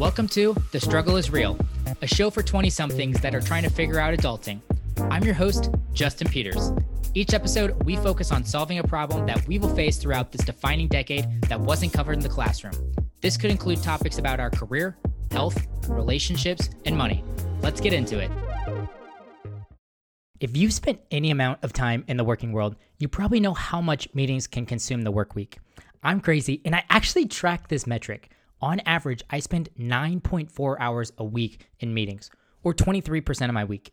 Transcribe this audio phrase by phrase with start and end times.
[0.00, 1.58] Welcome to The Struggle is Real,
[2.00, 4.62] a show for 20 somethings that are trying to figure out adulting.
[5.10, 6.72] I'm your host, Justin Peters.
[7.12, 10.88] Each episode, we focus on solving a problem that we will face throughout this defining
[10.88, 12.72] decade that wasn't covered in the classroom.
[13.20, 14.96] This could include topics about our career,
[15.32, 17.22] health, relationships, and money.
[17.60, 18.30] Let's get into it.
[20.40, 23.82] If you've spent any amount of time in the working world, you probably know how
[23.82, 25.58] much meetings can consume the work week.
[26.02, 28.30] I'm crazy, and I actually track this metric.
[28.62, 32.30] On average, I spend 9.4 hours a week in meetings,
[32.62, 33.92] or 23% of my week.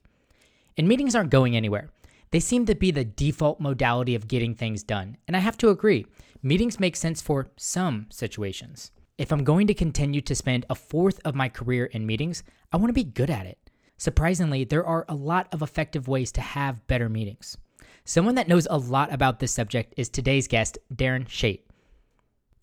[0.78, 1.90] And meetings aren't going anywhere.
[2.32, 5.70] They seem to be the default modality of getting things done, and I have to
[5.70, 6.06] agree,
[6.44, 8.92] meetings make sense for some situations.
[9.18, 12.78] If I'm going to continue to spend a fourth of my career in meetings, I
[12.78, 13.58] want to be good at it.
[13.98, 17.58] Surprisingly, there are a lot of effective ways to have better meetings.
[18.04, 21.62] Someone that knows a lot about this subject is today's guest, Darren Chait.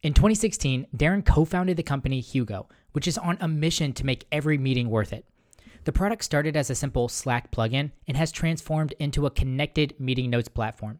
[0.04, 4.26] In 2016, Darren co founded the company Hugo, which is on a mission to make
[4.30, 5.24] every meeting worth it.
[5.84, 10.28] The product started as a simple Slack plugin and has transformed into a connected meeting
[10.28, 10.98] notes platform.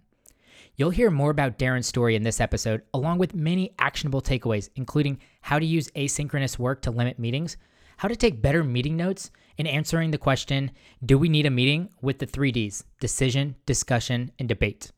[0.77, 5.19] You'll hear more about Darren's story in this episode, along with many actionable takeaways, including
[5.43, 7.59] how to use asynchronous work to limit meetings,
[7.99, 10.71] how to take better meeting notes, and answering the question
[11.05, 14.93] Do we need a meeting with the three Ds decision, discussion, and debate?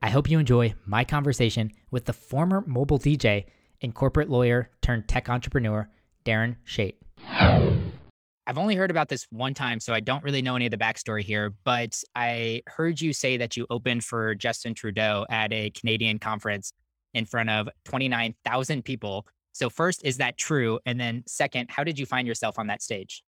[0.00, 3.46] I hope you enjoy my conversation with the former mobile DJ
[3.82, 5.88] and corporate lawyer turned tech entrepreneur,
[6.24, 6.94] Darren Chait.
[8.46, 10.78] I've only heard about this one time, so I don't really know any of the
[10.78, 15.70] backstory here, but I heard you say that you opened for Justin Trudeau at a
[15.70, 16.72] Canadian conference
[17.12, 19.26] in front of 29,000 people.
[19.52, 20.78] So, first, is that true?
[20.86, 23.22] And then, second, how did you find yourself on that stage?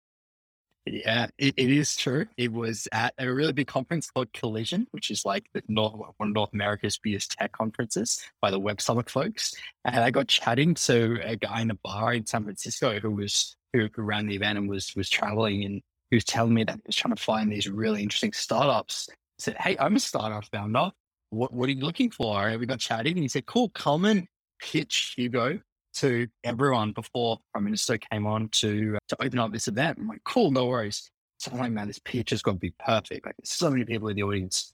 [0.85, 2.25] Yeah, it, it is true.
[2.37, 6.29] It was at a really big conference called Collision, which is like the North, one
[6.29, 9.53] of North America's biggest tech conferences by the Web Summit folks.
[9.85, 13.55] And I got chatting to a guy in a bar in San Francisco who was
[13.73, 16.75] who, who ran the event and was was traveling and he was telling me that
[16.75, 19.09] he was trying to find these really interesting startups.
[19.11, 20.91] I said, Hey, I'm a startup founder.
[21.29, 22.47] What what are you looking for?
[22.47, 24.27] And we got chatting and he said, Cool, come and
[24.59, 25.59] pitch Hugo
[25.99, 29.97] to everyone before Prime Minister came on to uh, to open up this event.
[29.99, 31.09] I'm like, cool, no worries.
[31.37, 33.25] So I'm like, man, this pitch is going to be perfect.
[33.25, 34.73] Like, there's so many people in the audience.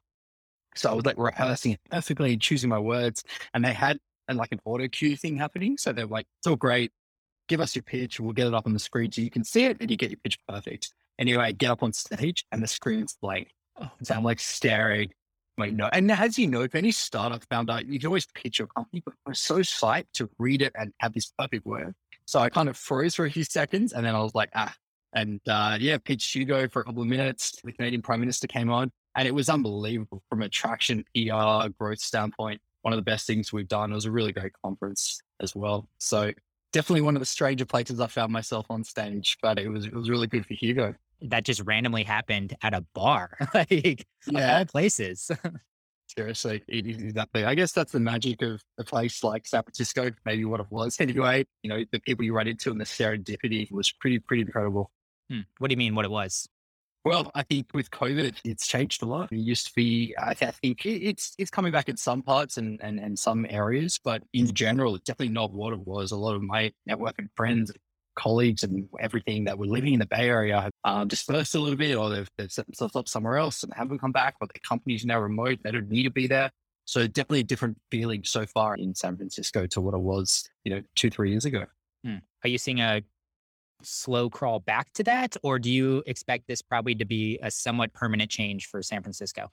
[0.76, 4.52] So I was like rehearsing it perfectly, choosing my words, and they had and like
[4.52, 5.78] an auto cue thing happening.
[5.78, 6.92] So they're like, it's all great
[7.48, 8.20] give us your pitch.
[8.20, 10.10] We'll get it up on the screen so you can see it and you get
[10.10, 10.94] your pitch perfect.
[11.20, 13.50] Anyway, I get up on stage and the screen's blank.
[13.80, 15.12] Oh, so I'm like staring.
[15.58, 15.90] Like, no.
[15.92, 19.02] And as you know, if any startup found out, you can always pitch your company,
[19.06, 21.94] but I was so psyched to read it and have this perfect word.
[22.26, 24.74] So I kind of froze for a few seconds and then I was like, ah.
[25.14, 27.58] And uh, yeah, pitched Hugo for a couple of minutes.
[27.64, 32.00] The Canadian Prime Minister came on and it was unbelievable from a traction, PR, growth
[32.00, 32.60] standpoint.
[32.82, 33.92] One of the best things we've done.
[33.92, 35.88] It was a really great conference as well.
[36.00, 36.34] So
[36.74, 39.94] definitely one of the stranger places I found myself on stage, but it was it
[39.94, 40.94] was really good for Hugo.
[41.30, 44.60] That just randomly happened at a bar, like yeah.
[44.60, 45.32] all places.
[46.18, 47.46] Seriously, exactly.
[47.46, 50.12] I guess that's the magic of a place like San Francisco.
[50.24, 51.46] Maybe what it was anyway.
[51.64, 54.92] You know, the people you run into and the serendipity was pretty pretty incredible.
[55.30, 55.42] Hmm.
[55.58, 55.96] What do you mean?
[55.96, 56.48] What it was?
[57.06, 59.32] Well, I think with COVID, it's changed a lot.
[59.32, 63.00] It used to be, I think it's it's coming back in some parts and, and,
[63.00, 66.12] and some areas, but in general, it's definitely not what it was.
[66.12, 67.72] A lot of my networking friends,
[68.16, 71.78] colleagues, and everything that were living in the Bay Area have um, dispersed a little
[71.78, 74.62] bit, or they've, they've set themselves up somewhere else and haven't come back, or their
[74.68, 75.60] companies now remote.
[75.64, 76.52] They don't need to be there.
[76.86, 80.74] So definitely a different feeling so far in San Francisco to what it was, you
[80.74, 81.66] know, two, three years ago.
[82.04, 82.18] Hmm.
[82.44, 83.02] Are you seeing a
[83.82, 85.36] slow crawl back to that?
[85.42, 89.50] Or do you expect this probably to be a somewhat permanent change for San Francisco?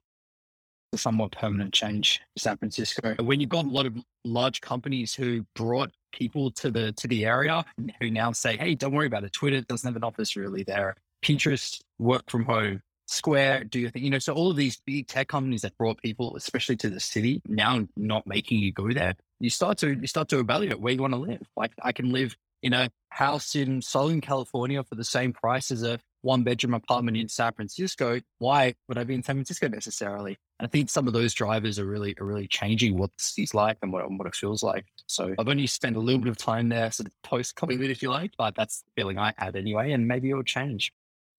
[0.94, 3.14] Somewhat permanent change San Francisco.
[3.18, 7.24] When you've got a lot of large companies who brought people to the to the
[7.24, 7.64] area
[7.98, 9.32] who now say, hey, don't worry about it.
[9.32, 10.96] Twitter doesn't have an office really there.
[11.24, 12.82] Pinterest, work from home.
[13.06, 16.00] Square, do you think, you know, so all of these big tech companies that brought
[16.02, 20.06] people, especially to the city, now not making you go there, you start to you
[20.06, 21.42] start to evaluate where you want to live.
[21.56, 25.82] Like I can live in a house in Southern California for the same price as
[25.82, 30.38] a one bedroom apartment in San Francisco, why would I be in San Francisco necessarily?
[30.62, 33.78] I think some of those drivers are really are really changing what the city's like
[33.82, 34.86] and what, what it feels like.
[35.06, 38.02] So I've only spent a little bit of time there, sort of post COVID, if
[38.02, 40.92] you like, but that's the feeling I had anyway, and maybe it will change.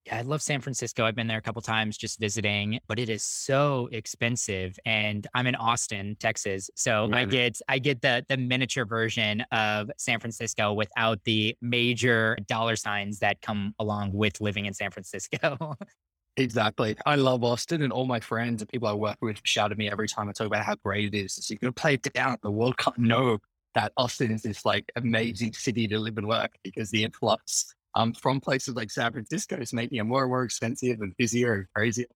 [0.05, 1.05] Yeah, I love San Francisco.
[1.05, 4.77] I've been there a couple times just visiting, but it is so expensive.
[4.85, 9.89] And I'm in Austin, Texas, so I get I get the the miniature version of
[9.97, 15.77] San Francisco without the major dollar signs that come along with living in San Francisco.
[16.37, 16.95] Exactly.
[17.05, 19.89] I love Austin and all my friends and people I work with shout at me
[19.89, 21.33] every time I talk about how great it is.
[21.35, 22.37] So you're going to play it down.
[22.41, 23.37] The world can't know
[23.75, 28.13] that Austin is this like amazing city to live and work because the influx um,
[28.13, 31.65] from places like San Francisco is making it more and more expensive and busier and
[31.75, 32.07] crazier.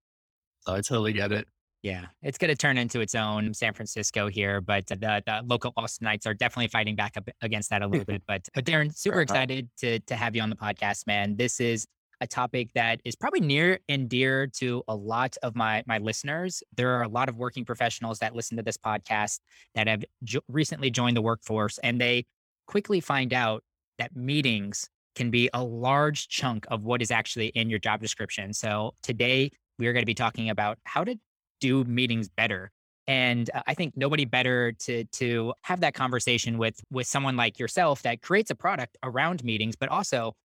[0.61, 1.47] So I totally get it.
[1.83, 5.73] Yeah, it's going to turn into its own San Francisco here, but the, the local
[5.73, 8.23] Austinites are definitely fighting back against that a little bit.
[8.27, 11.35] But but Darren, super excited to to have you on the podcast, man.
[11.37, 11.87] This is
[12.21, 16.63] a topic that is probably near and dear to a lot of my my listeners.
[16.75, 19.39] There are a lot of working professionals that listen to this podcast
[19.75, 22.25] that have jo- recently joined the workforce, and they
[22.67, 23.63] quickly find out
[23.97, 28.53] that meetings can be a large chunk of what is actually in your job description.
[28.53, 29.49] So today
[29.79, 31.15] we are going to be talking about how to
[31.59, 32.71] do meetings better.
[33.07, 37.57] And uh, I think nobody better to to have that conversation with with someone like
[37.57, 40.35] yourself that creates a product around meetings, but also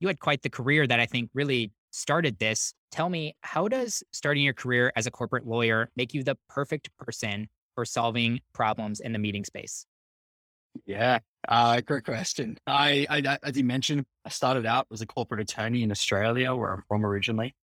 [0.00, 2.74] you had quite the career that I think really started this.
[2.90, 6.90] Tell me, how does starting your career as a corporate lawyer make you the perfect
[6.98, 9.86] person for solving problems in the meeting space?
[10.86, 11.18] Yeah,
[11.48, 12.58] uh, great question.
[12.66, 16.72] I, I, as you mentioned, I started out as a corporate attorney in Australia, where
[16.72, 17.54] I'm from originally.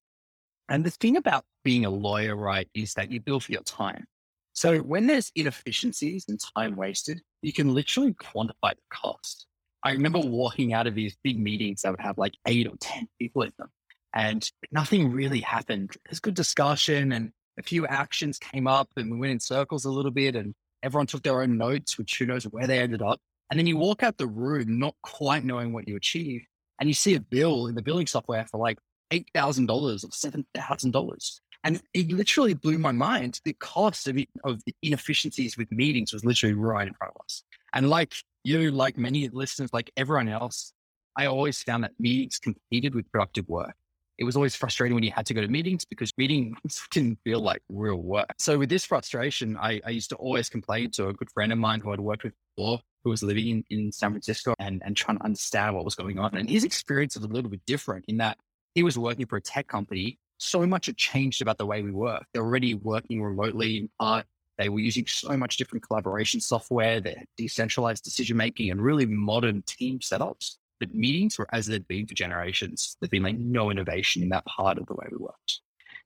[0.69, 4.05] And the thing about being a lawyer, right, is that you bill for your time.
[4.53, 9.47] So when there's inefficiencies and time wasted, you can literally quantify the cost.
[9.85, 13.07] I remember walking out of these big meetings that would have like eight or 10
[13.19, 13.69] people in them
[14.15, 15.95] and nothing really happened.
[16.07, 19.91] There's good discussion and a few actions came up and we went in circles a
[19.91, 23.21] little bit and everyone took their own notes, which who knows where they ended up.
[23.51, 26.47] And then you walk out the room not quite knowing what you achieved
[26.81, 28.79] and you see a bill in the billing software for like
[29.13, 31.41] $8,000 or $7,000.
[31.63, 33.41] And it literally blew my mind.
[33.45, 37.23] The cost of, it, of the inefficiencies with meetings was literally right in front of
[37.25, 37.43] us.
[37.73, 38.13] And like
[38.45, 40.73] you, like many listeners, like everyone else,
[41.17, 43.75] I always found that meetings competed with productive work.
[44.19, 46.57] It was always frustrating when you had to go to meetings because meetings
[46.93, 48.33] didn't feel like real work.
[48.39, 51.59] So with this frustration, I, I used to always complain to a good friend of
[51.59, 54.97] mine who I'd worked with before, who was living in, in San Francisco and, and
[54.97, 56.37] trying to understand what was going on.
[56.37, 58.39] And his experience was a little bit different in that
[58.75, 60.19] he was working for a tech company.
[60.39, 62.25] So much had changed about the way we work.
[62.33, 64.27] They're already working remotely in part.
[64.59, 69.63] They were using so much different collaboration software, had decentralized decision making and really modern
[69.63, 70.57] team setups.
[70.81, 72.97] But meetings were as they'd been for generations.
[73.01, 75.61] There'd been like no innovation in that part of the way we worked.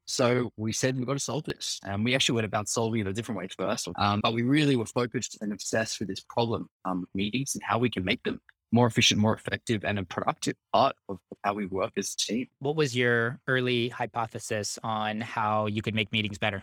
[0.06, 1.78] So we said we've got to solve this.
[1.84, 3.88] And we actually went about solving it a different way first.
[3.96, 7.78] Um, but we really were focused and obsessed with this problem, um, meetings and how
[7.78, 8.40] we can make them
[8.72, 12.46] more efficient, more effective, and a productive part of how we work as a team.
[12.58, 16.62] What was your early hypothesis on how you could make meetings better?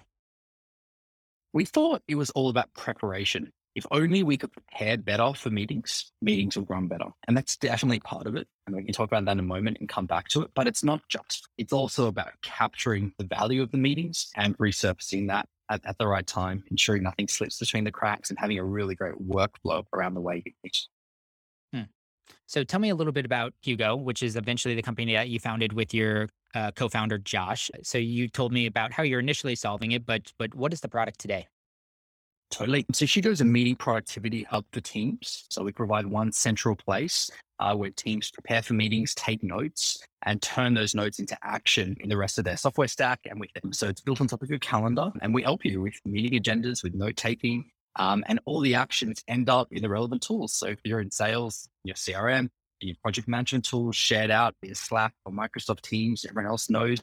[1.56, 3.54] We thought it was all about preparation.
[3.76, 7.06] If only we could prepare better for meetings, meetings will run better.
[7.30, 8.46] And that's definitely part of it.
[8.68, 10.52] And we can talk about that in a moment and come back to it.
[10.54, 15.30] But it's not just, it's also about capturing the value of the meetings and resurfacing
[15.30, 18.64] that at, at the right time, ensuring nothing slips between the cracks and having a
[18.66, 20.78] really great workflow around the way you meet.
[21.74, 21.84] Hmm.
[22.48, 25.40] So tell me a little bit about Hugo, which is eventually the company that you
[25.40, 27.70] founded with your uh, co-founder Josh.
[27.84, 30.88] So you told me about how you're initially solving it, but but what is the
[30.90, 31.48] product today?
[32.52, 32.86] Totally.
[32.94, 35.46] So Hugo is a meeting productivity hub for teams.
[35.50, 37.30] So we provide one central place
[37.60, 42.10] uh, where teams prepare for meetings, take notes, and turn those notes into action in
[42.10, 43.74] the rest of their software stack and with them.
[43.74, 46.84] So it's built on top of your calendar, and we help you with meeting agendas,
[46.84, 50.54] with note taking, um, and all the actions end up in the relevant tools.
[50.54, 52.50] So if you're in sales, your CRM,
[52.80, 57.02] your project management tools shared out via Slack or Microsoft Teams, everyone else knows.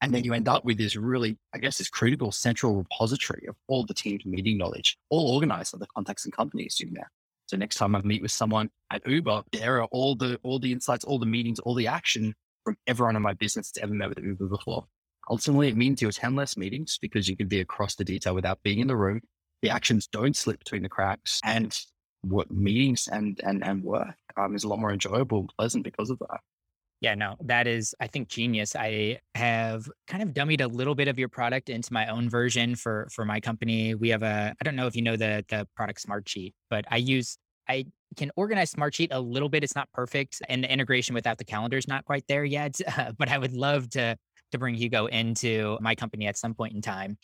[0.00, 3.54] And then you end up with this really, I guess, this critical central repository of
[3.68, 7.10] all the team's meeting knowledge, all organized the contacts and companies in there.
[7.46, 10.72] So next time I meet with someone at Uber, there are all the all the
[10.72, 12.34] insights, all the meetings, all the action
[12.64, 14.86] from everyone in my business that's ever met with Uber before.
[15.30, 18.60] Ultimately, it means you attend less meetings because you can be across the detail without
[18.64, 19.20] being in the room
[19.62, 21.78] the actions don't slip between the cracks and
[22.22, 26.10] what meetings and and and work um, is a lot more enjoyable and pleasant because
[26.10, 26.40] of that.
[27.00, 28.76] Yeah, no, that is, I think, genius.
[28.76, 32.76] I have kind of dummied a little bit of your product into my own version
[32.76, 33.96] for for my company.
[33.96, 36.98] We have a, I don't know if you know the the product Smartsheet, but I
[36.98, 37.86] use I
[38.16, 39.64] can organize Smartsheet a little bit.
[39.64, 42.80] It's not perfect, and the integration without the calendar is not quite there yet.
[43.18, 44.16] but I would love to
[44.52, 47.18] to bring Hugo into my company at some point in time.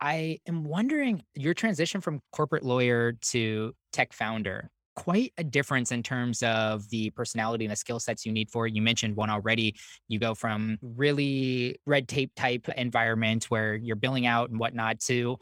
[0.00, 6.02] I am wondering your transition from corporate lawyer to tech founder, quite a difference in
[6.02, 8.74] terms of the personality and the skill sets you need for it.
[8.74, 9.76] You mentioned one already.
[10.08, 15.38] You go from really red tape type environment where you're billing out and whatnot to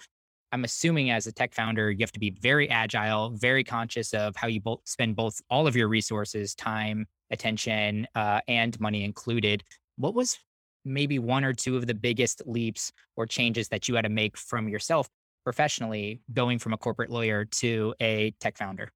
[0.52, 4.34] I'm assuming as a tech founder, you have to be very agile, very conscious of
[4.34, 9.62] how you both spend both all of your resources, time, attention, uh, and money included.
[9.96, 10.36] What was
[10.84, 14.36] maybe one or two of the biggest leaps or changes that you had to make
[14.36, 15.08] from yourself
[15.44, 18.90] professionally going from a corporate lawyer to a tech founder?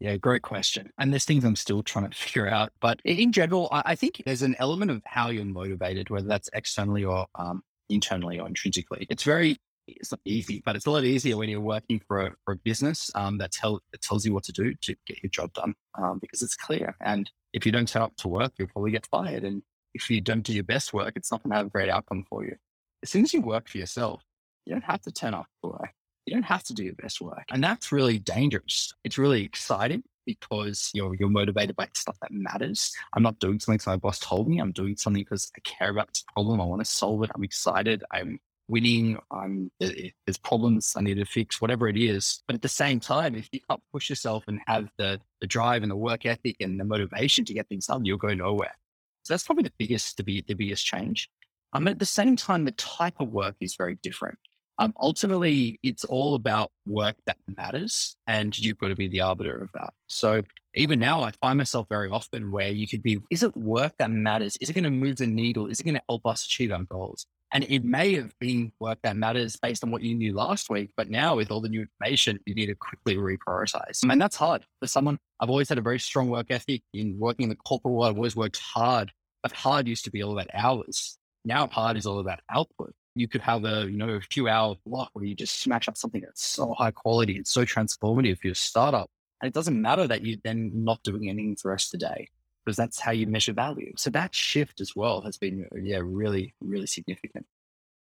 [0.00, 0.90] Yeah, great question.
[0.98, 2.72] And there's things I'm still trying to figure out.
[2.80, 7.04] But in general, I think there's an element of how you're motivated, whether that's externally
[7.04, 9.06] or um, internally or intrinsically.
[9.10, 12.30] It's very it's not easy, but it's a lot easier when you're working for a,
[12.44, 15.30] for a business um, that, tell, that tells you what to do to get your
[15.30, 16.94] job done um, because it's clear.
[17.00, 19.44] And if you don't turn up to work, you'll probably get fired.
[19.44, 19.62] And
[19.94, 22.24] if you don't do your best work, it's not going to have a great outcome
[22.28, 22.56] for you.
[23.02, 24.22] As soon as you work for yourself,
[24.64, 25.90] you don't have to turn up for work.
[26.30, 27.42] You don't have to do your best work.
[27.50, 28.94] And that's really dangerous.
[29.02, 32.94] It's really exciting because you're, you're motivated by stuff that matters.
[33.12, 34.60] I'm not doing something because my boss told me.
[34.60, 36.60] I'm doing something because I care about this problem.
[36.60, 37.32] I want to solve it.
[37.34, 38.04] I'm excited.
[38.12, 39.18] I'm winning.
[39.32, 42.44] I'm, there's problems I need to fix, whatever it is.
[42.46, 45.82] But at the same time, if you can't push yourself and have the, the drive
[45.82, 48.76] and the work ethic and the motivation to get things done, you'll go nowhere.
[49.24, 51.28] So that's probably the biggest, the, the biggest change.
[51.72, 54.38] Um, at the same time, the type of work is very different.
[54.80, 59.62] Um, ultimately, it's all about work that matters, and you've got to be the arbiter
[59.62, 59.92] of that.
[60.08, 60.42] So
[60.74, 64.10] even now, I find myself very often where you could be: is it work that
[64.10, 64.56] matters?
[64.58, 65.66] Is it going to move the needle?
[65.66, 67.26] Is it going to help us achieve our goals?
[67.52, 70.92] And it may have been work that matters based on what you knew last week,
[70.96, 74.02] but now with all the new information, you need to quickly reprioritize.
[74.08, 75.18] And that's hard for someone.
[75.40, 78.12] I've always had a very strong work ethic in working in the corporate world.
[78.12, 81.18] I've always worked hard, but hard used to be all about hours.
[81.44, 84.74] Now hard is all about output you could have a you know a few hour
[84.86, 88.48] block where you just smash up something that's so high quality and so transformative for
[88.48, 89.08] your startup
[89.40, 92.06] and it doesn't matter that you're then not doing anything for the rest of the
[92.06, 92.28] day
[92.64, 93.92] because that's how you measure value.
[93.96, 97.46] So that shift as well has been yeah really really significant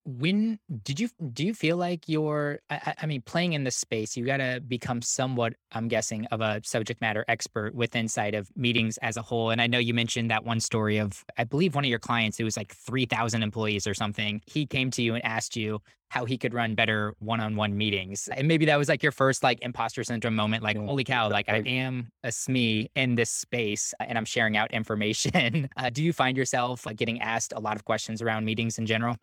[0.07, 4.17] when did you do you feel like you're I, I, mean playing in this space
[4.17, 8.49] you got to become somewhat i'm guessing of a subject matter expert with inside of
[8.57, 11.75] meetings as a whole and i know you mentioned that one story of i believe
[11.75, 14.41] one of your clients it was like 3000 employees or something.
[14.47, 18.47] He came to you and asked you how he could run better one-on-one meetings and
[18.47, 21.57] maybe that was like your first like imposter syndrome moment like holy cow like i
[21.67, 25.69] am a sme in this space and i'm sharing out information.
[25.77, 28.87] Uh, do you find yourself like getting asked a lot of questions around meetings in
[28.87, 29.17] general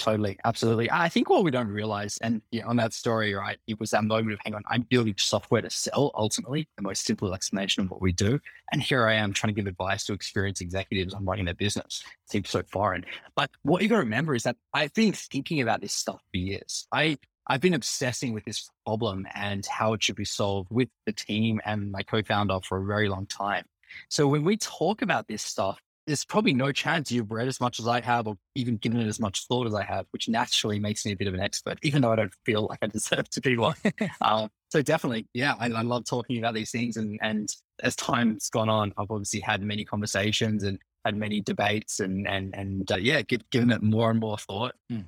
[0.00, 0.38] Totally.
[0.46, 0.90] Absolutely.
[0.90, 4.02] I think what we don't realize, and yeah, on that story, right, it was that
[4.02, 7.90] moment of, hang on, I'm building software to sell ultimately, the most simple explanation of
[7.90, 8.40] what we do.
[8.72, 12.02] And here I am trying to give advice to experienced executives on running their business.
[12.24, 13.04] It seems so foreign.
[13.36, 16.38] But what you got to remember is that I've been thinking about this stuff for
[16.38, 16.86] years.
[16.90, 21.12] I, I've been obsessing with this problem and how it should be solved with the
[21.12, 23.66] team and my co-founder for a very long time.
[24.08, 25.78] So when we talk about this stuff,
[26.10, 29.06] there's probably no chance you've read as much as I have or even given it
[29.06, 31.78] as much thought as I have, which naturally makes me a bit of an expert,
[31.82, 33.76] even though I don't feel like I deserve to be one.
[34.20, 36.96] um, so definitely, yeah, I, I, love talking about these things.
[36.96, 37.48] And, and
[37.84, 42.56] as time's gone on, I've obviously had many conversations and had many debates and, and,
[42.56, 44.74] and uh, yeah, give, given it more and more thought.
[44.90, 45.06] Mm.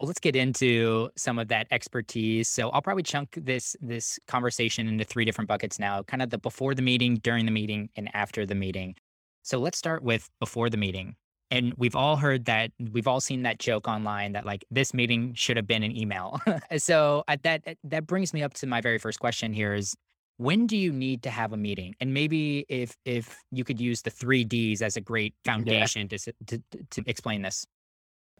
[0.00, 2.48] Well, let's get into some of that expertise.
[2.48, 6.38] So I'll probably chunk this this conversation into three different buckets now, kind of the
[6.38, 8.96] before the meeting, during the meeting, and after the meeting.
[9.44, 11.16] So let's start with before the meeting.
[11.50, 15.34] And we've all heard that, we've all seen that joke online that like this meeting
[15.34, 16.40] should have been an email.
[16.78, 19.94] so that that brings me up to my very first question here is
[20.38, 21.94] when do you need to have a meeting?
[22.00, 26.16] And maybe if if you could use the three Ds as a great foundation yeah.
[26.16, 27.66] to, to to explain this.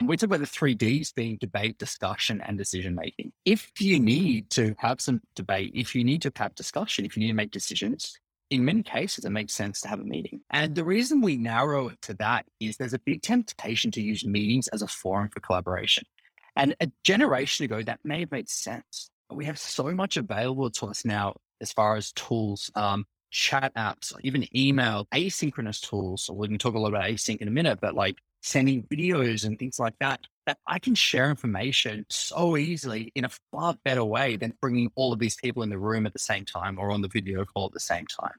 [0.05, 3.33] We talk about the three Ds being debate, discussion, and decision making.
[3.45, 7.21] If you need to have some debate, if you need to have discussion, if you
[7.21, 8.19] need to make decisions,
[8.51, 10.41] in many cases, it makes sense to have a meeting.
[10.51, 14.25] And the reason we narrow it to that is there's a big temptation to use
[14.25, 16.05] meetings as a forum for collaboration.
[16.57, 19.11] And a generation ago, that may have made sense.
[19.29, 23.75] But we have so much available to us now as far as tools, um, chat
[23.75, 26.25] apps, even email, asynchronous tools.
[26.25, 29.45] So we can talk a lot about async in a minute, but like sending videos
[29.45, 34.05] and things like that, that I can share information so easily in a far better
[34.05, 36.91] way than bringing all of these people in the room at the same time or
[36.91, 38.35] on the video call at the same time.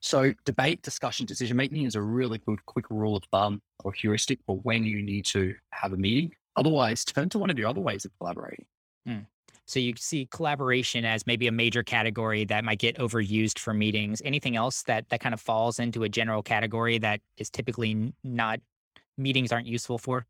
[0.00, 4.40] So debate, discussion, decision making is a really good quick rule of thumb or heuristic
[4.46, 6.32] for when you need to have a meeting.
[6.56, 8.66] Otherwise, turn to one of the other ways of collaborating.
[9.06, 9.18] Hmm.
[9.66, 14.20] So you see collaboration as maybe a major category that might get overused for meetings.
[14.24, 18.58] Anything else that that kind of falls into a general category that is typically not
[19.16, 20.26] meetings aren't useful for?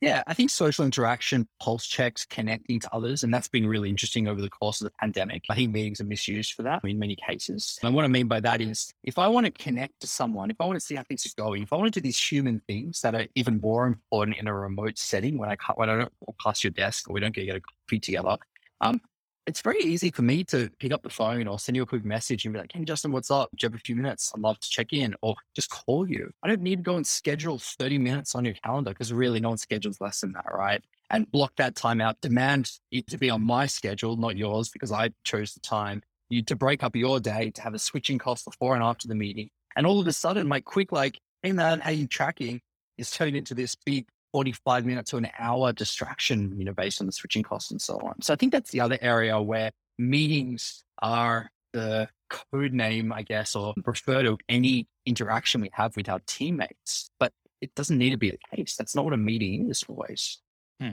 [0.00, 4.28] Yeah, I think social interaction, pulse checks, connecting to others, and that's been really interesting
[4.28, 5.44] over the course of the pandemic.
[5.50, 7.78] I think meetings are misused for that in many cases.
[7.82, 10.56] And what I mean by that is if I want to connect to someone, if
[10.58, 12.62] I want to see how things are going, if I want to do these human
[12.66, 15.98] things that are even more important in a remote setting when I can't, when I
[15.98, 18.38] don't walk past your desk or we don't get, get a coffee together,
[18.80, 19.02] um,
[19.50, 22.04] it's very easy for me to pick up the phone or send you a quick
[22.04, 23.50] message and be like, hey, Justin, what's up?
[23.50, 24.30] Do you have a few minutes?
[24.32, 26.30] I'd love to check in or just call you.
[26.44, 29.48] I don't need to go and schedule 30 minutes on your calendar because really no
[29.48, 30.84] one schedules less than that, right?
[31.10, 32.20] And block that time out.
[32.20, 36.02] Demand it to be on my schedule, not yours, because I chose the time.
[36.28, 39.16] you to break up your day to have a switching cost before and after the
[39.16, 39.50] meeting.
[39.74, 42.60] And all of a sudden, my quick like, hey man, how you tracking
[42.98, 47.06] is turned into this big 45 minute to an hour distraction, you know, based on
[47.06, 48.20] the switching costs and so on.
[48.22, 53.54] So I think that's the other area where meetings are the code name, I guess,
[53.56, 57.10] or refer to any interaction we have with our teammates.
[57.18, 58.76] But it doesn't need to be the case.
[58.76, 60.38] That's not what a meeting is always.
[60.80, 60.90] Hmm.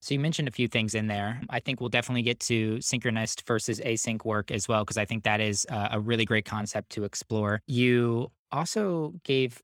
[0.00, 1.42] So you mentioned a few things in there.
[1.50, 5.24] I think we'll definitely get to synchronous versus async work as well, because I think
[5.24, 7.60] that is a really great concept to explore.
[7.66, 9.60] You also gave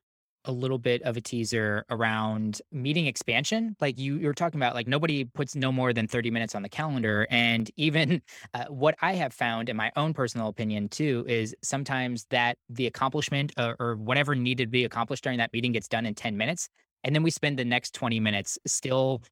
[0.47, 3.77] a little bit of a teaser around meeting expansion.
[3.81, 6.63] Like you, you were talking about, like nobody puts no more than 30 minutes on
[6.63, 7.27] the calendar.
[7.31, 8.23] And even
[8.55, 12.87] uh, what I have found, in my own personal opinion, too, is sometimes that the
[12.87, 16.37] accomplishment uh, or whatever needed to be accomplished during that meeting gets done in 10
[16.37, 16.69] minutes.
[17.05, 19.23] And then we spend the next 20 minutes still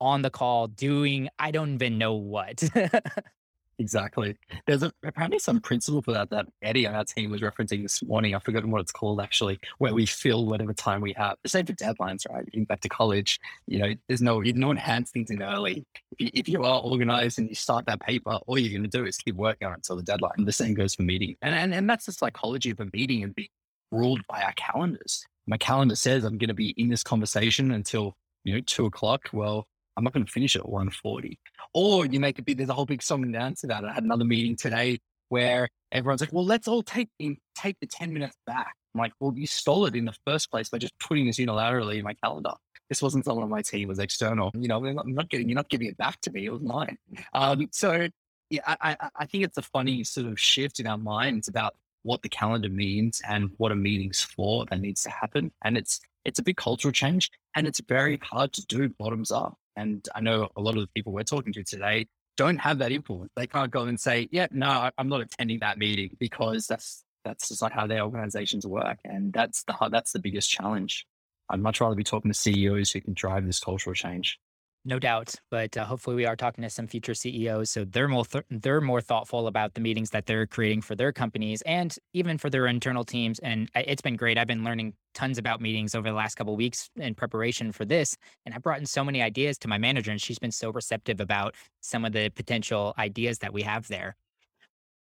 [0.00, 2.62] on the call doing, I don't even know what.
[3.80, 4.36] Exactly.
[4.66, 8.02] There's a, apparently some principle for that that Eddie on our team was referencing this
[8.02, 8.34] morning.
[8.34, 11.38] I've forgotten what it's called actually, where we fill whatever time we have.
[11.42, 12.44] The same for deadlines, right?
[12.52, 15.86] Even back to college, you know, there's no you don't hand things in early.
[16.12, 18.98] If you, if you are organized and you start that paper, all you're going to
[18.98, 20.32] do is keep working on it until the deadline.
[20.36, 23.24] And the same goes for meeting, and, and and that's the psychology of a meeting
[23.24, 23.48] and being
[23.90, 25.24] ruled by our calendars.
[25.46, 29.30] My calendar says I'm going to be in this conversation until you know two o'clock.
[29.32, 31.38] Well, I'm not going to finish at 140.
[31.74, 33.88] Or you make a bit, there's a whole big song and dance about it.
[33.88, 37.08] I had another meeting today where everyone's like, well, let's all take
[37.56, 38.74] take the 10 minutes back.
[38.94, 41.98] I'm like, well, you stole it in the first place by just putting this unilaterally
[41.98, 42.52] in my calendar.
[42.88, 44.50] This wasn't someone on my team, was external.
[44.54, 46.46] You know, I'm not getting, you're not giving it back to me.
[46.46, 46.98] It was mine.
[47.32, 48.08] Um, so
[48.50, 51.76] yeah, I, I, I think it's a funny sort of shift in our minds about
[52.02, 55.52] what the calendar means and what a meeting's for that needs to happen.
[55.62, 59.56] And it's, it's a big cultural change and it's very hard to do bottoms up.
[59.80, 62.06] And I know a lot of the people we're talking to today
[62.36, 63.30] don't have that influence.
[63.34, 67.48] They can't go and say, yeah, no, I'm not attending that meeting because that's, that's
[67.48, 68.98] just not how their organizations work.
[69.04, 71.06] And that's the, that's the biggest challenge.
[71.48, 74.38] I'd much rather be talking to CEOs who can drive this cultural change.
[74.82, 78.24] No doubt, but uh, hopefully we are talking to some future CEOs, so they're more
[78.24, 82.38] th- they're more thoughtful about the meetings that they're creating for their companies and even
[82.38, 83.38] for their internal teams.
[83.40, 84.38] And it's been great.
[84.38, 88.16] I've been learning tons about meetings over the last couple weeks in preparation for this,
[88.46, 91.20] and I brought in so many ideas to my manager, and she's been so receptive
[91.20, 94.16] about some of the potential ideas that we have there.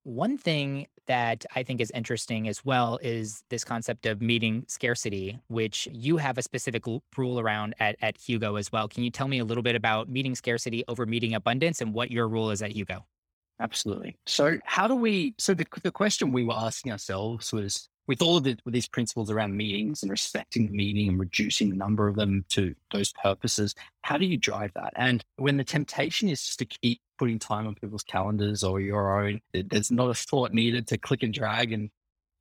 [0.10, 5.38] One thing that I think is interesting as well is this concept of meeting scarcity,
[5.50, 6.84] which you have a specific
[7.16, 8.88] rule around at, at Hugo as well.
[8.88, 12.10] Can you tell me a little bit about meeting scarcity over meeting abundance and what
[12.10, 13.06] your rule is at Hugo?
[13.60, 14.18] Absolutely.
[14.26, 15.36] So, how do we?
[15.38, 18.88] So, the, the question we were asking ourselves was with all of the, with these
[18.88, 23.14] principles around meetings and respecting the meeting and reducing the number of them to those
[23.14, 24.92] purposes, how do you drive that?
[24.96, 29.22] And when the temptation is just to keep putting time on people's calendars or your
[29.24, 29.42] own.
[29.54, 31.92] There's not a thought needed to click and drag and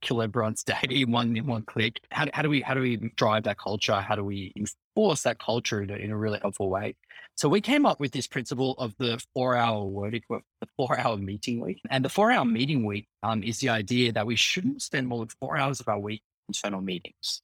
[0.00, 2.00] kill everyone's day in one in one click.
[2.10, 4.00] How, how do we how do we drive that culture?
[4.00, 6.94] How do we enforce that culture in a, in a really helpful way?
[7.34, 11.16] So we came up with this principle of the four hour work, the four hour
[11.16, 14.82] meeting week, and the four hour meeting week um, is the idea that we shouldn't
[14.82, 17.42] spend more than four hours of our week in internal meetings.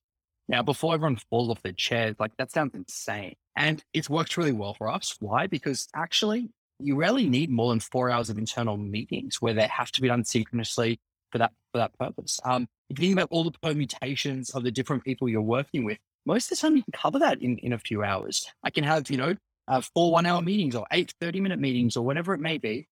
[0.48, 3.36] Now, before everyone falls off their chairs, like that sounds insane.
[3.56, 5.16] And it's worked really well for us.
[5.20, 5.46] Why?
[5.46, 9.92] Because actually, you rarely need more than four hours of internal meetings where they have
[9.92, 10.98] to be done synchronously
[11.30, 12.40] for that for that purpose.
[12.44, 15.98] Um, if you think about all the permutations of the different people you're working with,
[16.26, 18.46] most of the time you can cover that in, in a few hours.
[18.62, 19.34] I can have, you know,
[19.66, 22.86] uh, four one hour meetings or eight 30 minute meetings or whatever it may be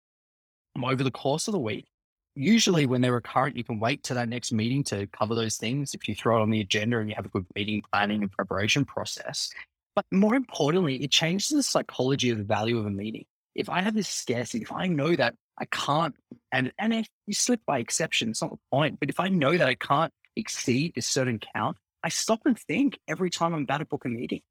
[0.81, 1.85] over the course of the week.
[2.33, 5.93] Usually when they're recurrent, you can wait to that next meeting to cover those things.
[5.93, 8.31] If you throw it on the agenda and you have a good meeting planning and
[8.31, 9.49] preparation process.
[9.95, 13.81] But more importantly, it changes the psychology of the value of a meeting if I
[13.81, 16.15] have this scarcity, if I know that I can't,
[16.51, 18.99] and and if you slip by exception, it's not the point.
[18.99, 22.99] But if I know that I can't exceed a certain count, I stop and think
[23.07, 24.41] every time I'm about to book a meeting.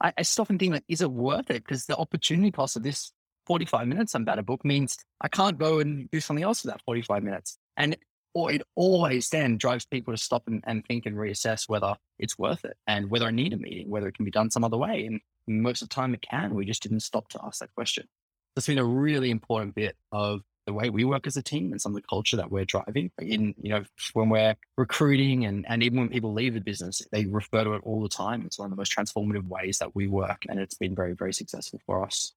[0.00, 1.64] I, I stop and think like, is it worth it?
[1.64, 3.12] Because the opportunity cost of this
[3.46, 6.68] 45 minutes I'm about to book means I can't go and do something else for
[6.68, 7.58] that 45 minutes.
[7.76, 7.96] And
[8.32, 12.36] or it always then drives people to stop and, and think and reassess whether it's
[12.36, 14.76] worth it and whether I need a meeting, whether it can be done some other
[14.76, 15.06] way.
[15.06, 16.54] And most of the time it can.
[16.54, 18.08] We just didn't stop to ask that question
[18.54, 21.80] that's been a really important bit of the way we work as a team and
[21.80, 25.82] some of the culture that we're driving in, you know, when we're recruiting and, and
[25.82, 28.42] even when people leave the business, they refer to it all the time.
[28.46, 30.44] It's one of the most transformative ways that we work.
[30.48, 32.32] And it's been very, very successful for us.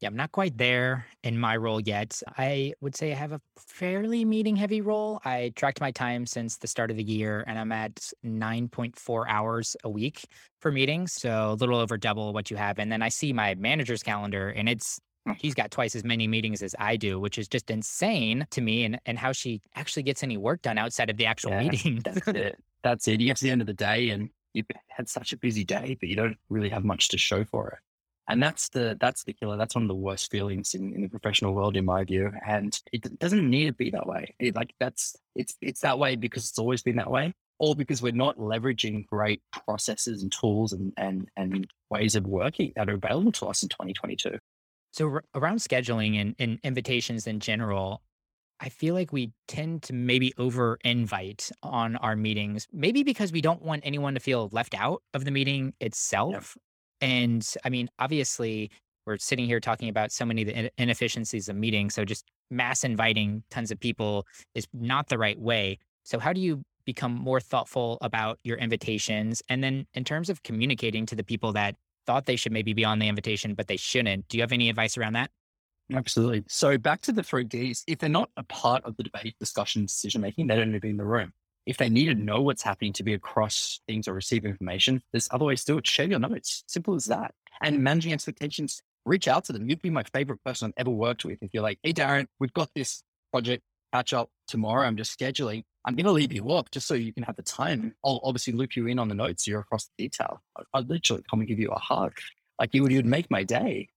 [0.00, 2.20] Yeah, I'm not quite there in my role yet.
[2.36, 5.20] I would say I have a fairly meeting heavy role.
[5.24, 7.94] I tracked my time since the start of the year and I'm at
[8.26, 10.24] 9.4 hours a week
[10.60, 11.12] for meetings.
[11.12, 12.80] So a little over double what you have.
[12.80, 15.38] And then I see my manager's calendar and it's Mm.
[15.40, 18.84] She's got twice as many meetings as I do, which is just insane to me
[18.84, 22.00] and, and how she actually gets any work done outside of the actual Yeah, meeting.
[22.04, 22.58] That's it.
[22.82, 23.20] That's it.
[23.20, 25.96] You get to the end of the day and you've had such a busy day,
[25.98, 27.78] but you don't really have much to show for it.
[28.28, 29.56] And that's the that's the killer.
[29.56, 32.30] That's one of the worst feelings in, in the professional world, in my view.
[32.46, 34.34] And it doesn't need to be that way.
[34.38, 38.00] It, like that's it's it's that way because it's always been that way, or because
[38.00, 42.94] we're not leveraging great processes and tools and and and ways of working that are
[42.94, 44.38] available to us in 2022.
[44.92, 48.02] So ar- around scheduling and, and invitations in general,
[48.60, 53.40] I feel like we tend to maybe over invite on our meetings, maybe because we
[53.40, 56.56] don't want anyone to feel left out of the meeting itself.
[57.00, 58.70] And I mean, obviously,
[59.04, 61.94] we're sitting here talking about so many of the in- inefficiencies of meetings.
[61.94, 65.78] So just mass inviting tons of people is not the right way.
[66.04, 69.42] So, how do you become more thoughtful about your invitations?
[69.48, 71.74] And then, in terms of communicating to the people that
[72.06, 74.68] thought they should maybe be on the invitation, but they shouldn't, do you have any
[74.68, 75.30] advice around that?
[75.94, 76.44] Absolutely.
[76.48, 77.84] So back to the three Ds.
[77.86, 80.80] If they're not a part of the debate, discussion, decision making, they don't need to
[80.80, 81.32] be in the room.
[81.66, 85.28] If they need to know what's happening to be across things or receive information, there's
[85.30, 85.86] other ways to do it.
[85.86, 86.64] Share your notes.
[86.66, 87.32] Simple as that.
[87.60, 89.68] And managing expectations, reach out to them.
[89.68, 91.38] You'd be my favorite person I've ever worked with.
[91.40, 93.62] If you're like, hey, Darren, we've got this project
[93.92, 94.86] catch up tomorrow.
[94.86, 95.62] I'm just scheduling.
[95.84, 97.94] I'm going to leave you up just so you can have the time.
[98.04, 99.46] I'll obviously loop you in on the notes.
[99.46, 100.40] You're across the detail.
[100.56, 102.12] I- I'd literally come and give you a hug.
[102.58, 103.88] Like you would, you'd make my day.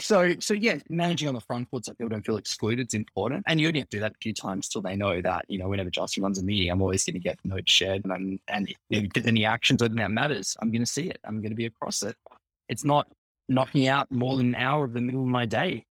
[0.00, 3.44] So, so yeah, managing on the front foot so people don't feel excluded is important.
[3.46, 5.58] And you only have to do that a few times till they know that, you
[5.58, 8.04] know, whenever Justin runs a meeting, I'm always going to get notes shared.
[8.06, 11.18] And, and if there's any actions or that matters, I'm going to see it.
[11.24, 12.16] I'm going to be across it.
[12.68, 13.08] It's not
[13.48, 15.84] knocking out more than an hour of the middle of my day.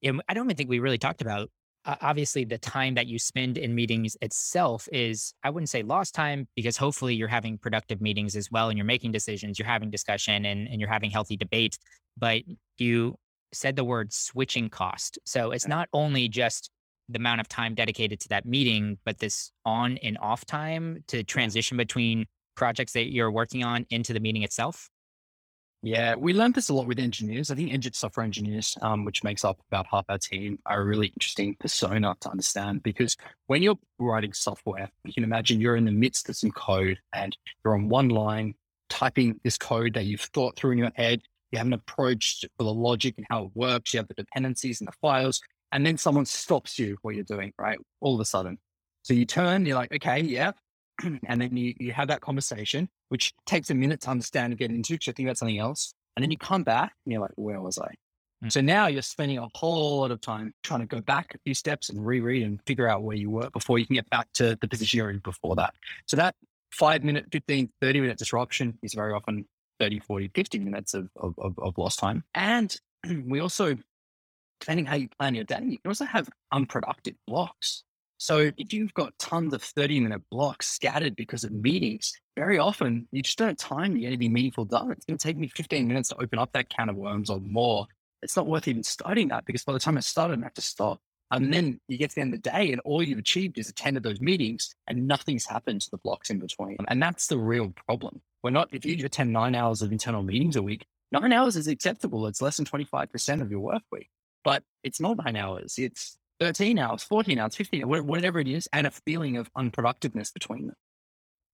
[0.00, 1.48] Yeah, I don't even think we really talked about.
[1.84, 6.14] Uh, obviously, the time that you spend in meetings itself is, I wouldn't say lost
[6.14, 9.90] time because hopefully you're having productive meetings as well and you're making decisions, you're having
[9.90, 11.76] discussion and, and you're having healthy debate.
[12.16, 12.42] But
[12.78, 13.16] you
[13.52, 15.18] said the word switching cost.
[15.24, 16.70] So it's not only just
[17.08, 21.22] the amount of time dedicated to that meeting, but this on and off time to
[21.24, 24.88] transition between projects that you're working on into the meeting itself.
[25.84, 27.50] Yeah, we learned this a lot with engineers.
[27.50, 30.84] I think engine software engineers, um, which makes up about half our team, are a
[30.84, 33.16] really interesting persona to understand because
[33.48, 37.36] when you're writing software, you can imagine you're in the midst of some code and
[37.64, 38.54] you're on one line
[38.90, 41.20] typing this code that you've thought through in your head.
[41.50, 43.92] You have an approach for the logic and how it works.
[43.92, 45.40] You have the dependencies and the files,
[45.72, 47.78] and then someone stops you what you're doing, right?
[48.00, 48.58] All of a sudden.
[49.02, 50.52] So you turn, you're like, okay, yeah.
[51.02, 54.70] and then you, you have that conversation, which takes a minute to understand and get
[54.70, 55.92] into because you think about something else.
[56.16, 57.94] And then you come back and you're like, where was I?
[58.42, 58.50] Mm.
[58.50, 61.52] So now you're spending a whole lot of time trying to go back a few
[61.52, 64.56] steps and reread and figure out where you were before you can get back to
[64.62, 65.74] the position you're in before that.
[66.06, 66.34] So that
[66.70, 69.44] five minute, 15, 30 minute disruption is very often
[69.78, 72.24] 30, 40, 50 minutes of, of, of, of lost time.
[72.34, 72.74] And
[73.26, 73.76] we also,
[74.58, 77.84] depending how you plan your day, you can also have unproductive blocks.
[78.22, 83.08] So if you've got tons of 30 minute blocks scattered because of meetings, very often
[83.10, 84.92] you just don't time to get anything meaningful done.
[84.92, 87.40] It's going to take me 15 minutes to open up that can of worms or
[87.40, 87.88] more.
[88.22, 90.60] It's not worth even starting that because by the time I start, I have to
[90.60, 91.00] stop.
[91.32, 93.68] And then you get to the end of the day and all you've achieved is
[93.68, 96.76] attended those meetings and nothing's happened to the blocks in between.
[96.86, 98.22] And that's the real problem.
[98.44, 101.66] We're not, if you attend nine hours of internal meetings a week, nine hours is
[101.66, 102.28] acceptable.
[102.28, 104.10] It's less than 25% of your work week,
[104.44, 105.74] but it's not nine hours.
[105.76, 110.32] It's 13 hours, 14 hours, 15, wha- whatever it is, and a feeling of unproductiveness
[110.32, 110.76] between them.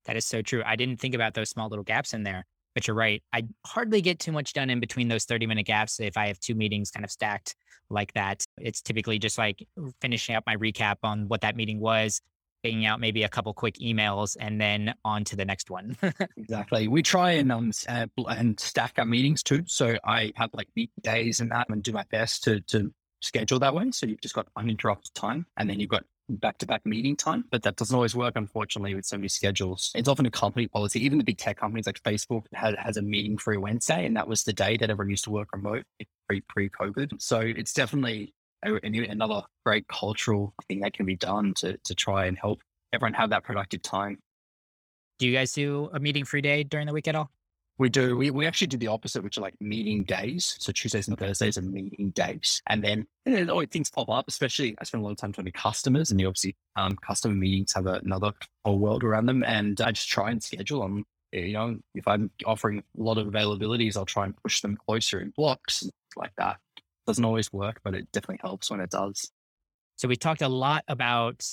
[0.06, 0.62] That is so true.
[0.64, 3.22] I didn't think about those small little gaps in there, but you're right.
[3.32, 6.00] I hardly get too much done in between those 30 minute gaps.
[6.00, 7.54] If I have two meetings kind of stacked
[7.90, 9.66] like that, it's typically just like
[10.00, 12.22] finishing up my recap on what that meeting was,
[12.62, 15.96] picking out maybe a couple quick emails, and then on to the next one.
[16.36, 16.88] Exactly.
[16.88, 19.64] We try and um uh, and stack our meetings too.
[19.66, 23.58] So I have like meet days and that, and do my best to to schedule
[23.60, 23.90] that way.
[23.90, 27.44] So you've just got uninterrupted time, and then you've got back to back meeting time.
[27.50, 29.90] But that doesn't always work, unfortunately, with so many schedules.
[29.94, 31.04] It's often a company policy.
[31.04, 34.28] Even the big tech companies like Facebook has, has a meeting free Wednesday, and that
[34.28, 35.84] was the day that everyone used to work remote
[36.28, 37.20] pre pre COVID.
[37.20, 42.36] So it's definitely another great cultural thing that can be done to to try and
[42.38, 42.60] help
[42.92, 44.18] everyone have that productive time.
[45.18, 47.30] do you guys do a meeting free day during the week at all?
[47.78, 48.16] We do.
[48.16, 50.56] We, we actually do the opposite, which are like meeting days.
[50.58, 52.60] So Tuesdays and Thursdays are meeting days.
[52.66, 55.32] And then and then always things pop up, especially I spend a lot of time
[55.32, 58.32] talking to customers and you obviously um, customer meetings have another
[58.64, 59.44] whole world around them.
[59.44, 61.04] And I just try and schedule them.
[61.30, 65.20] You know, if I'm offering a lot of availabilities, I'll try and push them closer
[65.20, 66.56] in blocks and like that.
[67.06, 69.30] Doesn't always work, but it definitely helps when it does.
[69.96, 71.44] So we talked a lot about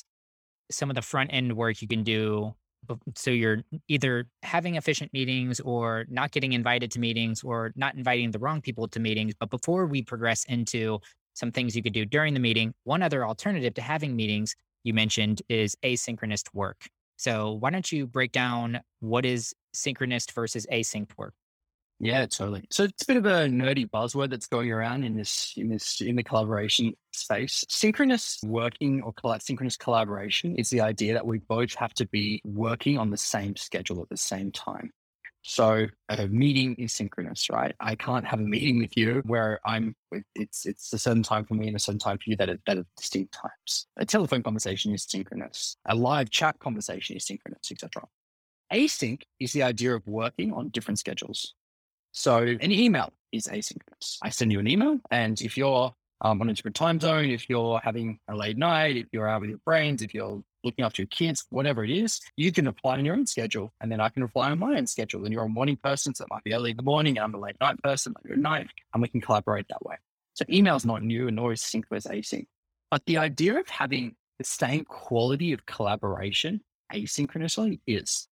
[0.72, 2.56] some of the front end work you can do.
[3.16, 8.32] So you're either having efficient meetings or not getting invited to meetings or not inviting
[8.32, 9.34] the wrong people to meetings.
[9.40, 11.00] But before we progress into
[11.36, 12.74] some things you could do during the meeting.
[12.86, 16.88] One other alternative to having meetings you mentioned is asynchronous work.
[17.18, 21.34] So why don't you break down what is synchronous versus async work?
[22.00, 22.66] Yeah, totally.
[22.72, 26.02] So it's a bit of a nerdy buzzword that's going around in this in this
[26.02, 27.64] in the collaboration space.
[27.70, 32.42] Synchronous working or coll- synchronous collaboration is the idea that we both have to be
[32.44, 34.92] working on the same schedule at the same time.
[35.48, 37.74] So a meeting is synchronous, right?
[37.80, 39.96] I can't have a meeting with you where I'm
[40.34, 42.60] it's it's a certain time for me and a certain time for you that are,
[42.66, 43.88] that are distinct times.
[43.98, 45.78] A telephone conversation is synchronous.
[45.86, 48.04] A live chat conversation is synchronous, etc.
[48.74, 51.54] Async is the idea of working on different schedules.
[52.18, 54.20] So an email is asynchronous.
[54.24, 57.50] I send you an email, and if you're um, on a different time zone, if
[57.50, 61.02] you're having a late night, if you're out with your friends, if you're looking after
[61.02, 63.74] your kids, whatever it is, you can apply on your own schedule.
[63.82, 65.26] And then I can apply on my own schedule.
[65.26, 67.18] And you're a morning person, so it might be early in the morning.
[67.18, 69.98] And I'm a late night person, like at night, and we can collaborate that way.
[70.36, 72.46] So email is not new and nor is sync as async.
[72.90, 76.62] But the idea of having the same quality of collaboration
[76.94, 78.30] asynchronously is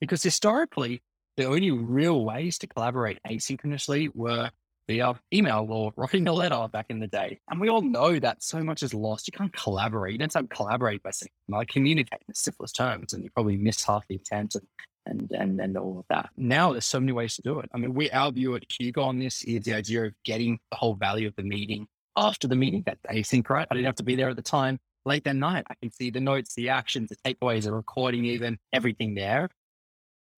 [0.00, 1.02] because historically,
[1.38, 4.50] the only real ways to collaborate asynchronously were
[4.88, 7.38] via email or writing a letter back in the day.
[7.48, 9.28] And we all know that so much is lost.
[9.28, 10.12] You can't collaborate.
[10.12, 13.84] You don't collaborate by saying, like, communicate in the simplest terms, and you probably miss
[13.84, 14.66] half the intent and,
[15.06, 16.30] and, and, and all of that.
[16.36, 17.70] Now there's so many ways to do it.
[17.72, 20.76] I mean, we, our view at Hugo on this is the idea of getting the
[20.76, 23.68] whole value of the meeting after the meeting that async, right?
[23.70, 24.80] I didn't have to be there at the time.
[25.04, 28.58] Late that night, I can see the notes, the actions, the takeaways, the recording, even
[28.72, 29.48] everything there.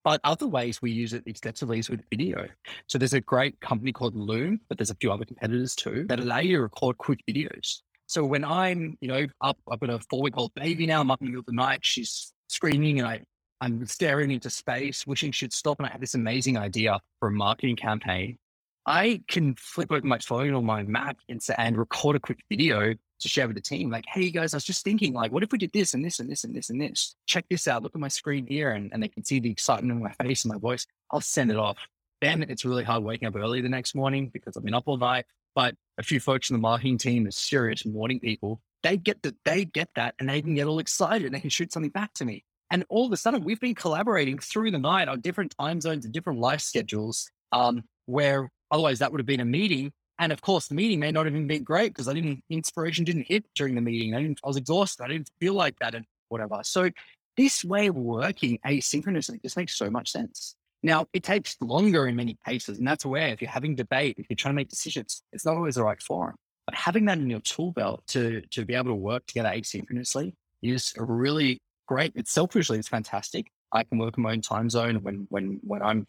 [0.03, 2.49] But other ways we use it extensively is with video.
[2.87, 6.21] So there's a great company called Loom, but there's a few other competitors too that
[6.21, 7.81] allow you to record quick videos.
[8.07, 11.11] So when I'm, you know, up, I've got a four week old baby now, I'm
[11.11, 13.21] up in the middle of the night, she's screaming and I,
[13.61, 15.79] I'm staring into space, wishing she'd stop.
[15.79, 18.39] And I have this amazing idea for a marketing campaign.
[18.87, 22.95] I can flip open my phone or my Mac and, and record a quick video
[23.21, 23.91] to share with the team.
[23.91, 26.19] Like, hey, guys, I was just thinking, like, what if we did this and this
[26.21, 27.15] and this and this and this?
[27.27, 27.83] Check this out.
[27.83, 28.73] Look at my screen here.
[28.73, 30.87] And, and they can see the excitement in my face and my voice.
[31.11, 31.77] I'll send it off.
[32.21, 34.97] Then it's really hard waking up early the next morning because I've been up all
[34.97, 35.27] night.
[35.55, 38.61] But a few folks in the marketing team are serious morning people.
[38.83, 41.51] They get that, they get that and they can get all excited and they can
[41.51, 42.45] shoot something back to me.
[42.71, 46.05] And all of a sudden, we've been collaborating through the night on different time zones
[46.05, 50.43] and different life schedules, um, where otherwise that would have been a meeting and of
[50.43, 53.47] course, the meeting may not have even been great because I didn't, inspiration didn't hit
[53.55, 54.15] during the meeting.
[54.15, 55.03] I, I was exhausted.
[55.03, 56.61] I didn't feel like that and whatever.
[56.63, 56.91] So
[57.39, 60.57] this way of working asynchronously just makes so much sense.
[60.83, 64.27] Now, it takes longer in many cases, and that's where if you're having debate, if
[64.29, 66.37] you're trying to make decisions, it's not always the right forum.
[66.67, 70.35] But having that in your tool belt to, to be able to work together asynchronously
[70.63, 72.13] is really great.
[72.15, 73.51] It's selfishly, it's fantastic.
[73.73, 76.07] I can work in my own time zone when, when, when I'm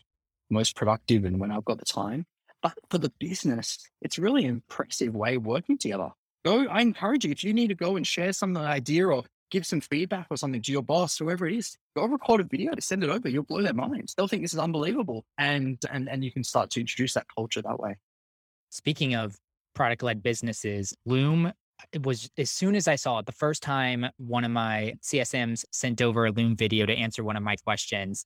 [0.50, 2.26] most productive and when I've got the time.
[2.62, 6.10] But for the business, it's really impressive way of working together.
[6.45, 9.65] Go, I encourage you, if you need to go and share some idea or give
[9.65, 12.82] some feedback or something to your boss, whoever it is, go record a video to
[12.82, 13.30] send it over.
[13.30, 14.15] You'll blow their minds.
[14.15, 15.26] They'll think this is unbelievable.
[15.38, 17.97] And and and you can start to introduce that culture that way.
[18.69, 19.38] Speaking of
[19.76, 21.52] product led businesses, Loom
[21.91, 25.65] it was as soon as I saw it, the first time one of my CSMs
[25.71, 28.26] sent over a Loom video to answer one of my questions,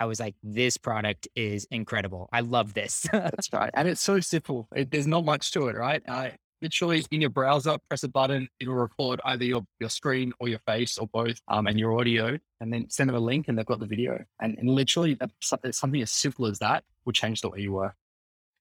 [0.00, 2.28] I was like, this product is incredible.
[2.32, 3.06] I love this.
[3.12, 3.70] That's right.
[3.74, 4.68] And it's so simple.
[4.74, 6.02] It, there's not much to it, right?
[6.06, 6.30] Uh,
[6.60, 10.58] literally in your browser, press a button, it'll record either your, your screen or your
[10.60, 13.66] face or both um, and your audio, and then send them a link and they've
[13.66, 14.24] got the video.
[14.40, 17.94] And, and literally, something as simple as that will change the way you work.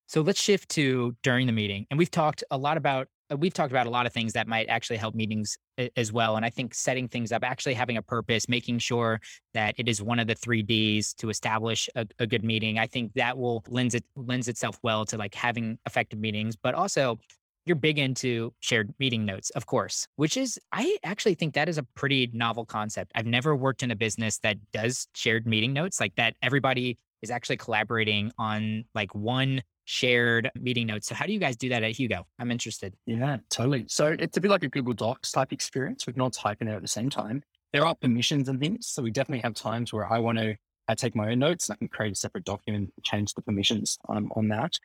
[0.08, 1.88] So let's shift to during the meeting.
[1.90, 4.48] And we've talked a lot about Uh, we've talked about a lot of things that
[4.48, 5.58] might actually help meetings
[5.96, 6.36] as well.
[6.36, 9.20] And I think setting things up, actually having a purpose, making sure
[9.54, 12.78] that it is one of the three Ds to establish a, a good meeting.
[12.80, 16.76] I think that will lends it lends itself well to like having effective meetings, but
[16.76, 17.20] also
[17.66, 21.78] you're big into shared meeting notes, of course, which is, I actually think that is
[21.78, 23.14] a pretty novel concept.
[23.16, 26.36] I've never worked in a business that does shared meeting notes like that.
[26.42, 31.08] Everybody is actually collaborating on like one shared meeting notes.
[31.08, 32.26] So how do you guys do that at Hugo?
[32.40, 32.94] I'm interested.
[33.06, 33.86] Yeah, totally.
[33.88, 36.06] So it's a bit like a Google Docs type experience.
[36.20, 37.44] All type in there at the same time.
[37.74, 38.88] There are permissions and things.
[38.88, 40.56] So we definitely have times where I want to
[40.88, 43.98] I take my own notes and I can create a separate document, change the permissions
[44.10, 44.78] um, on that.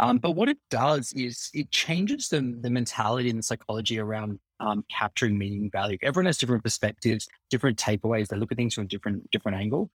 [0.00, 4.40] Um, but what it does is it changes the, the mentality and the psychology around
[4.58, 5.98] um, capturing meaning value.
[6.02, 8.28] Everyone has different perspectives, different takeaways.
[8.28, 9.90] They look at things from a different different angle.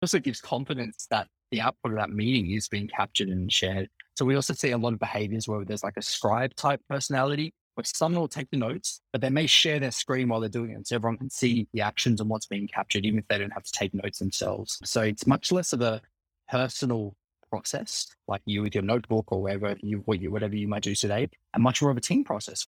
[0.00, 3.88] It also gives confidence that the output of that meeting is being captured and shared.
[4.16, 7.54] So we also see a lot of behaviors where there's like a scribe type personality
[7.74, 10.72] where someone will take the notes, but they may share their screen while they're doing
[10.72, 10.86] it.
[10.86, 13.62] So everyone can see the actions and what's being captured, even if they don't have
[13.62, 14.78] to take notes themselves.
[14.84, 16.02] So it's much less of a
[16.50, 17.14] personal
[17.48, 21.62] process, like you with your notebook or whatever you, whatever you might do today, and
[21.62, 22.66] much more of a team process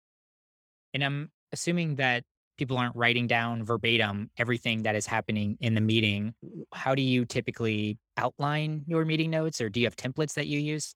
[0.94, 2.24] And I'm assuming that
[2.64, 6.34] people aren't writing down verbatim everything that is happening in the meeting.
[6.74, 10.60] How do you typically outline your meeting notes or do you have templates that you
[10.60, 10.96] use?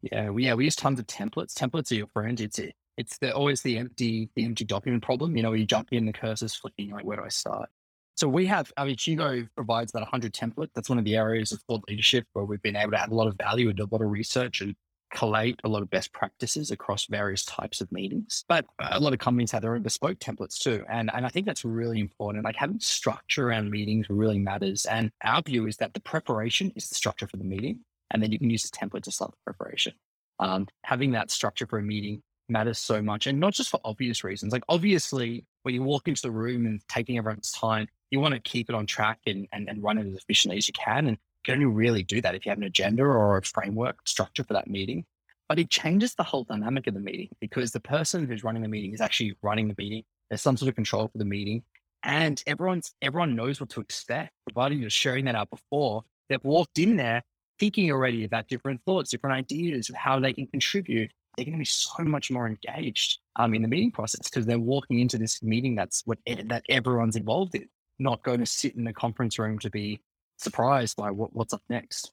[0.00, 1.54] Yeah, we, yeah, we use tons of templates.
[1.54, 2.40] Templates are your friend.
[2.40, 2.60] It's
[2.96, 5.36] it's the, always the empty the empty document problem.
[5.36, 6.90] You know, you jump in, the cursor's flicking.
[6.90, 7.68] Like, where do I start?
[8.16, 10.70] So we have, I mean, Hugo provides that 100 template.
[10.74, 13.14] That's one of the areas of thought leadership where we've been able to add a
[13.14, 14.74] lot of value and do a lot of research and
[15.10, 18.44] collate a lot of best practices across various types of meetings.
[18.48, 20.84] But a lot of companies have their own bespoke templates too.
[20.88, 22.44] And, and I think that's really important.
[22.44, 24.84] Like having structure around meetings really matters.
[24.86, 27.80] And our view is that the preparation is the structure for the meeting.
[28.10, 29.92] And then you can use the template to start the preparation.
[30.38, 33.26] Um, having that structure for a meeting matters so much.
[33.26, 34.52] And not just for obvious reasons.
[34.52, 38.40] Like obviously, when you walk into the room and taking everyone's time, you want to
[38.40, 41.08] keep it on track and, and, and run it as efficiently as you can.
[41.08, 41.18] And
[41.48, 44.52] can only really do that if you have an agenda or a framework structure for
[44.52, 45.04] that meeting.
[45.48, 48.68] But it changes the whole dynamic of the meeting because the person who's running the
[48.68, 50.04] meeting is actually running the meeting.
[50.28, 51.62] There's some sort of control for the meeting.
[52.02, 56.04] And everyone's everyone knows what to expect, provided you're sharing that out before.
[56.28, 57.22] They've walked in there
[57.58, 61.10] thinking already about different thoughts, different ideas of how they can contribute.
[61.36, 64.58] They're going to be so much more engaged um, in the meeting process because they're
[64.58, 68.86] walking into this meeting that's what that everyone's involved in, not going to sit in
[68.86, 69.98] a conference room to be
[70.38, 72.12] surprised by what, what's up next.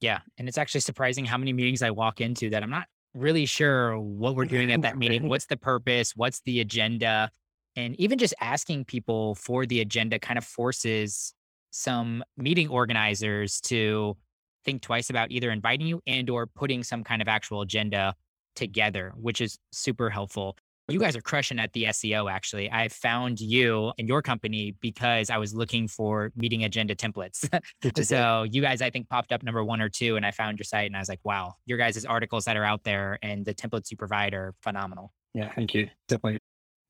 [0.00, 0.18] Yeah.
[0.36, 3.98] And it's actually surprising how many meetings I walk into that I'm not really sure
[3.98, 5.28] what we're doing at that meeting.
[5.28, 6.16] What's the purpose?
[6.16, 7.30] What's the agenda?
[7.76, 11.34] And even just asking people for the agenda kind of forces
[11.70, 14.16] some meeting organizers to
[14.64, 18.14] think twice about either inviting you and or putting some kind of actual agenda
[18.54, 20.56] together, which is super helpful.
[20.88, 22.70] You guys are crushing at the SEO, actually.
[22.70, 27.48] I found you and your company because I was looking for meeting agenda templates.
[28.04, 30.64] so you guys, I think, popped up number one or two, and I found your
[30.64, 33.54] site and I was like, wow, your guys' articles that are out there and the
[33.54, 35.12] templates you provide are phenomenal.
[35.34, 35.88] Yeah, thank you.
[36.08, 36.40] Definitely.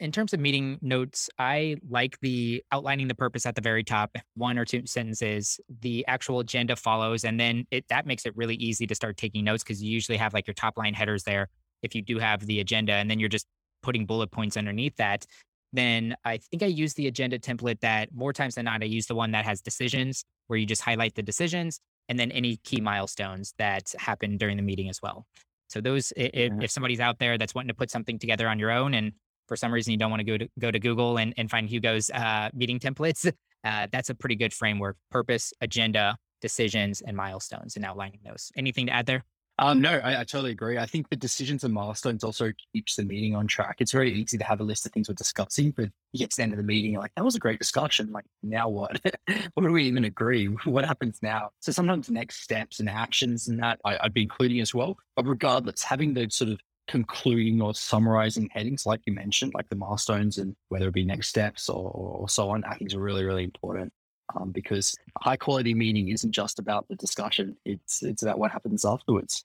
[0.00, 4.16] In terms of meeting notes, I like the outlining the purpose at the very top,
[4.34, 5.60] one or two sentences.
[5.80, 9.44] The actual agenda follows, and then it that makes it really easy to start taking
[9.44, 11.48] notes because you usually have like your top line headers there
[11.82, 13.46] if you do have the agenda, and then you're just
[13.82, 15.26] putting bullet points underneath that,
[15.72, 19.06] then I think I use the agenda template that more times than not, I use
[19.06, 22.80] the one that has decisions where you just highlight the decisions and then any key
[22.80, 25.26] milestones that happen during the meeting as well.
[25.68, 28.70] So those, if, if somebody's out there that's wanting to put something together on your
[28.70, 29.12] own and
[29.48, 31.68] for some reason you don't want to go to go to Google and, and find
[31.68, 33.30] Hugo's uh, meeting templates,
[33.64, 34.96] uh, that's a pretty good framework.
[35.10, 38.52] Purpose, agenda, decisions, and milestones, and outlining those.
[38.56, 39.24] Anything to add there?
[39.62, 40.76] Um, no, I, I, totally agree.
[40.76, 43.76] I think the decisions and milestones also keeps the meeting on track.
[43.78, 46.36] It's very easy to have a list of things we're discussing, but you get to
[46.38, 48.10] the end of the meeting, like, that was a great discussion.
[48.10, 49.00] Like, now what?
[49.54, 50.46] what do we even agree?
[50.64, 51.50] What happens now?
[51.60, 54.96] So sometimes next steps and actions and that I, I'd be including as well.
[55.14, 59.76] But regardless, having the sort of concluding or summarizing headings, like you mentioned, like the
[59.76, 63.24] milestones and whether it be next steps or, or so on, I think is really,
[63.24, 63.92] really important.
[64.34, 68.82] Um, because high quality meeting isn't just about the discussion; it's it's about what happens
[68.84, 69.44] afterwards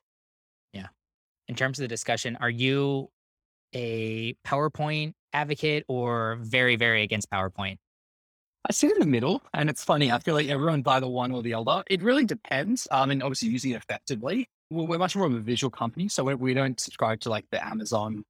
[1.47, 3.09] in terms of the discussion, are you
[3.73, 7.77] a PowerPoint advocate or very, very against PowerPoint?
[8.69, 10.11] I sit in the middle, and it's funny.
[10.11, 11.83] I feel like everyone's either one or the other.
[11.89, 12.87] It really depends.
[12.91, 14.49] Um, and obviously using it effectively.
[14.69, 18.25] We're much more of a visual company, so we don't subscribe to like the Amazon,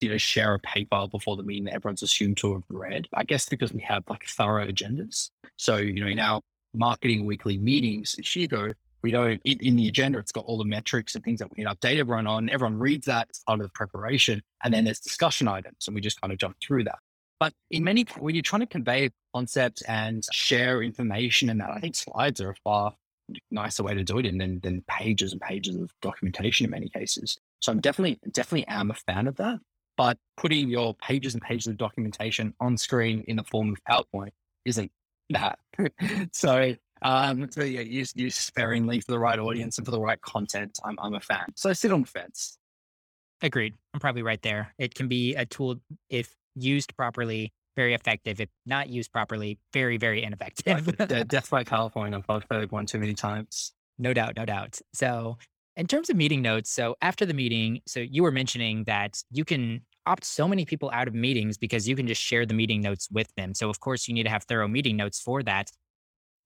[0.00, 3.08] you know, share a paper before the meeting that everyone's assumed to have read.
[3.12, 5.30] I guess because we have like thorough agendas.
[5.56, 10.18] So you know, in our marketing weekly meetings at Hugo, we don't in the agenda
[10.18, 12.78] it's got all the metrics and things that we need to update everyone on everyone
[12.78, 16.20] reads that It's part of the preparation and then there's discussion items and we just
[16.20, 16.98] kind of jump through that.
[17.38, 21.78] But in many when you're trying to convey concepts and share information and that i
[21.78, 22.92] think slides are a far
[23.50, 26.88] nicer way to do it and then than pages and pages of documentation in many
[26.88, 27.38] cases.
[27.60, 29.60] So i'm definitely definitely am a fan of that
[29.96, 34.30] but putting your pages and pages of documentation on screen in the form of powerpoint
[34.64, 34.90] isn't
[35.30, 35.58] that.
[36.32, 40.20] So um, so yeah, use use sparingly for the right audience and for the right
[40.20, 40.78] content.
[40.84, 41.46] I'm I'm a fan.
[41.56, 42.58] So I sit on the fence.
[43.42, 43.74] Agreed.
[43.94, 44.74] I'm probably right there.
[44.78, 45.76] It can be a tool
[46.10, 48.40] if used properly, very effective.
[48.40, 50.96] If not used properly, very very ineffective.
[51.28, 52.18] Death by California.
[52.18, 53.72] I've probably one too many times.
[53.98, 54.78] No doubt, no doubt.
[54.94, 55.38] So
[55.76, 59.44] in terms of meeting notes, so after the meeting, so you were mentioning that you
[59.44, 62.80] can opt so many people out of meetings because you can just share the meeting
[62.80, 63.54] notes with them.
[63.54, 65.70] So of course you need to have thorough meeting notes for that.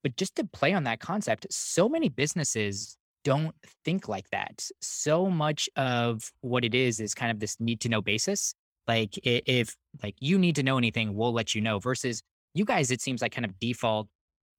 [0.04, 4.68] But just to play on that concept, so many businesses don't think like that.
[4.80, 8.54] So much of what it is is kind of this need to know basis.
[8.86, 11.78] Like if like you need to know anything, we'll let you know.
[11.78, 14.08] Versus you guys, it seems like kind of default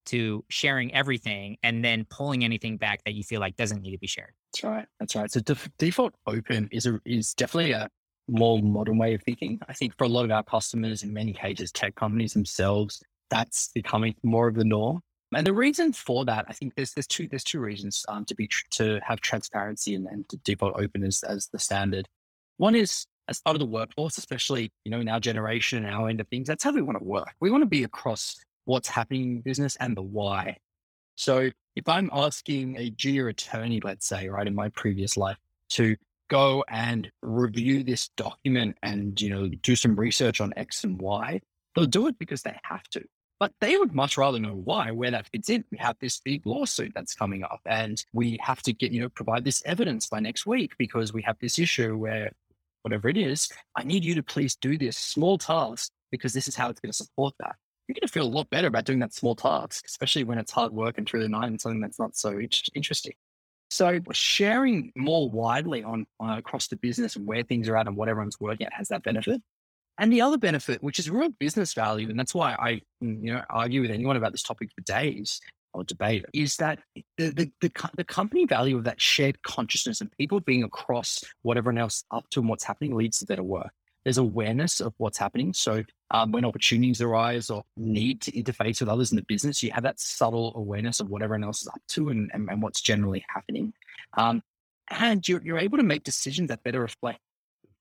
[0.08, 4.00] to sharing everything and then pulling anything back that you feel like doesn't need to
[4.00, 4.32] be shared.
[4.52, 4.86] That's right.
[5.00, 5.32] That's right.
[5.32, 7.88] So def- default open is a, is definitely a
[8.28, 9.60] more modern way of thinking.
[9.70, 13.70] I think for a lot of our customers, in many cases, tech companies themselves, that's
[13.74, 15.02] becoming more of the norm.
[15.34, 18.36] And the reason for that, I think there's there's two there's two reasons um, to
[18.36, 22.08] be tr- to have transparency and, and to default open as, as the standard.
[22.58, 26.10] One is as part of the workforce, especially you know in our generation and our
[26.10, 27.34] end of things, that's how we want to work.
[27.40, 30.58] We want to be across what's happening in business and the why.
[31.16, 35.38] So if I'm asking a junior attorney, let's say, right in my previous life,
[35.70, 35.96] to
[36.30, 41.42] go and review this document and you know do some research on X and Y,
[41.76, 43.04] they'll do it because they have to.
[43.40, 45.66] But they would much rather know why, where that fits in.
[45.70, 49.10] We have this big lawsuit that's coming up and we have to get, you know,
[49.10, 52.32] provide this evidence by next week because we have this issue where
[52.84, 56.56] whatever it is, I need you to please do this small task because this is
[56.56, 57.56] how it's going to support that.
[57.88, 60.52] You're going to feel a lot better about doing that small task, especially when it's
[60.52, 62.40] hard work and through the night and something that's not so
[62.74, 63.14] interesting.
[63.70, 67.98] So sharing more widely on uh, across the business and where things are at and
[67.98, 69.42] what everyone's working at has that benefit.
[69.98, 73.34] And the other benefit, which is real business value, and that's why I, mm, you
[73.34, 75.40] know, argue with anyone about this topic for days
[75.74, 76.80] or debate, is that
[77.18, 81.58] the, the, the, the company value of that shared consciousness and people being across what
[81.58, 83.72] everyone else up to and what's happening leads to better work.
[84.04, 85.52] There's awareness of what's happening.
[85.54, 89.72] So um, when opportunities arise or need to interface with others in the business, you
[89.72, 92.82] have that subtle awareness of what everyone else is up to and, and, and what's
[92.82, 93.74] generally happening.
[94.16, 94.44] Um,
[94.92, 97.20] and you're, you're able to make decisions that better reflect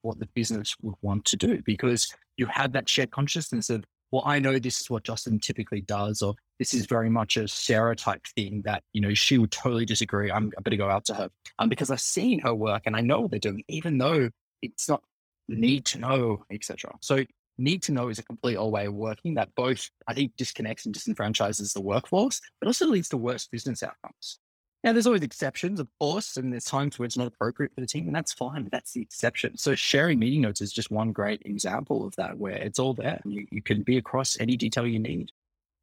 [0.05, 4.23] what the business would want to do because you have that shared consciousness of, well,
[4.25, 7.97] I know this is what Justin typically does, or this is very much a Sarah
[7.97, 10.31] type thing that, you know, she would totally disagree.
[10.31, 13.01] I'm, I better go out to her um, because I've seen her work and I
[13.01, 14.31] know what they're doing, even though
[14.63, 15.03] it's not
[15.49, 16.93] need to know, etc.
[17.01, 17.25] So
[17.59, 20.87] need to know is a complete old way of working that both I think disconnects
[20.87, 24.39] and disenfranchises the workforce, but also leads to worse business outcomes.
[24.85, 27.87] Now, there's always exceptions, of course, and there's times where it's not appropriate for the
[27.87, 29.57] team, and that's fine, but that's the exception.
[29.57, 33.19] So sharing meeting notes is just one great example of that, where it's all there.
[33.25, 35.33] You, you can be across any detail you need.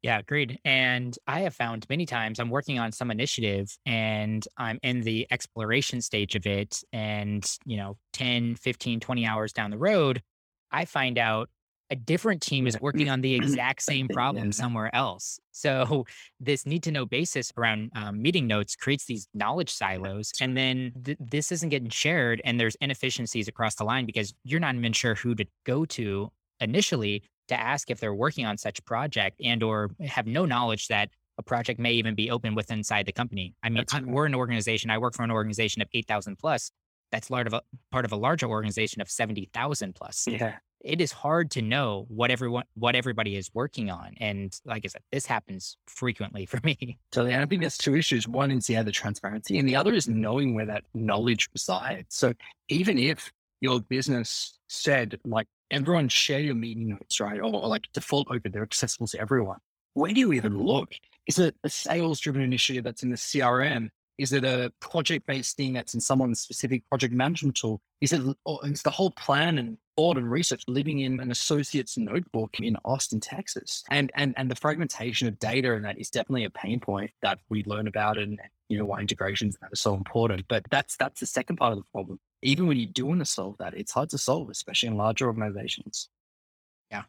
[0.02, 0.60] Yeah, agreed.
[0.64, 5.26] And I have found many times I'm working on some initiative and I'm in the
[5.32, 6.82] exploration stage of it.
[6.92, 10.22] And, you know, 10, 15, 20 hours down the road,
[10.70, 11.50] I find out
[11.92, 15.38] a different team is working on the exact same problem somewhere else.
[15.52, 16.06] So
[16.40, 20.92] this need to know basis around um, meeting notes creates these knowledge silos, and then
[21.04, 24.94] th- this isn't getting shared, and there's inefficiencies across the line because you're not even
[24.94, 29.62] sure who to go to initially to ask if they're working on such project and
[29.62, 33.54] or have no knowledge that a project may even be open within inside the company.
[33.62, 34.90] I mean, we're an organization.
[34.90, 36.70] I work for an organization of eight thousand plus.
[37.10, 40.26] That's part of a part of a larger organization of seventy thousand plus.
[40.26, 44.84] Yeah it is hard to know what everyone what everybody is working on and like
[44.84, 46.98] i said this happens frequently for me.
[47.12, 48.28] So i think there's two issues.
[48.28, 52.14] One is yeah the transparency and the other is knowing where that knowledge resides.
[52.14, 52.32] So
[52.68, 57.84] even if your business said like everyone share your meeting notes right or, or like
[57.92, 59.58] default open they're accessible to everyone
[59.94, 60.94] where do you even look?
[61.26, 65.56] Is it a sales driven initiative that's in the crm is it a project based
[65.56, 67.80] thing that's in someone's specific project management tool?
[68.00, 68.20] Is it
[68.64, 73.20] is the whole plan and thought and research living in an associate's notebook in Austin,
[73.20, 73.84] Texas?
[73.90, 77.38] And and and the fragmentation of data and that is definitely a pain point that
[77.48, 78.38] we learn about and
[78.68, 80.44] you know why integrations are so important.
[80.48, 82.18] But that's that's the second part of the problem.
[82.42, 85.26] Even when you do want to solve that, it's hard to solve, especially in larger
[85.26, 86.08] organizations.
[86.90, 87.02] Yeah,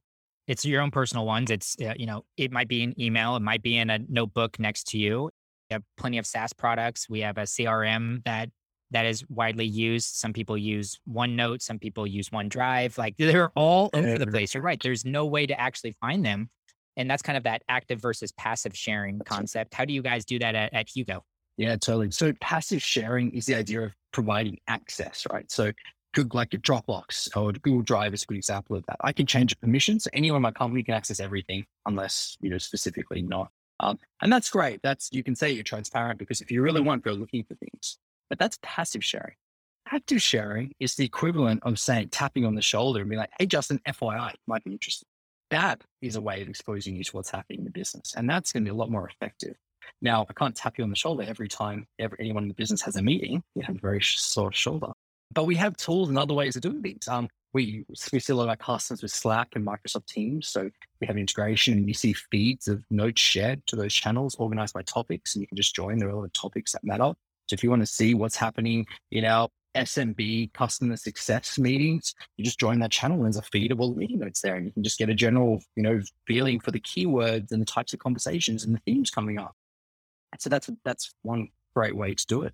[0.48, 1.52] it's your own personal ones.
[1.52, 4.60] It's uh, you know it might be an email, it might be in a notebook
[4.60, 5.32] next to you,
[5.70, 7.10] We have plenty of SaaS products.
[7.10, 8.50] We have a CRM that
[8.94, 10.16] that is widely used.
[10.16, 12.98] Some people use OneNote, some people use OneDrive.
[12.98, 14.54] Like they're all over the place.
[14.54, 14.82] You're right.
[14.82, 16.50] There's no way to actually find them.
[16.96, 19.74] And that's kind of that active versus passive sharing concept.
[19.74, 21.24] How do you guys do that at, at Hugo?
[21.58, 22.12] Yeah, totally.
[22.12, 25.52] So passive sharing is the idea of providing access, right?
[25.52, 25.72] So
[26.14, 28.98] Google, like a Dropbox or Google Drive is a good example of that.
[29.02, 30.08] I can change permissions.
[30.14, 33.50] Anyone in my company can access everything unless, you know, specifically not.
[33.80, 34.80] Um, and that's great.
[34.84, 37.98] That's you can say you're transparent because if you really want, go looking for things.
[38.34, 39.36] But that's passive sharing.
[39.92, 43.46] Active sharing is the equivalent of saying tapping on the shoulder and being like, "Hey,
[43.46, 45.08] Justin, FYI, might be interesting."
[45.52, 48.52] That is a way of exposing you to what's happening in the business, and that's
[48.52, 49.56] going to be a lot more effective.
[50.02, 52.96] Now, I can't tap you on the shoulder every time anyone in the business has
[52.96, 53.44] a meeting.
[53.54, 54.94] You have a very sore shoulder,
[55.32, 57.08] but we have tools and other ways of doing things.
[57.08, 60.48] Um, we we see a lot of our customers with Slack and Microsoft Teams.
[60.48, 64.74] So we have integration and you see feeds of notes shared to those channels organized
[64.74, 67.14] by topics, and you can just join the relevant topics that matter.
[67.48, 72.46] So if you want to see what's happening in our SMB customer success meetings, you
[72.46, 74.66] just join that channel and there's a feed of all the meeting notes there, and
[74.66, 77.94] you can just get a general, you know, feeling for the keywords and the types
[77.94, 79.56] of conversations and the themes coming up.
[80.40, 82.54] So that's that's one great way to do it.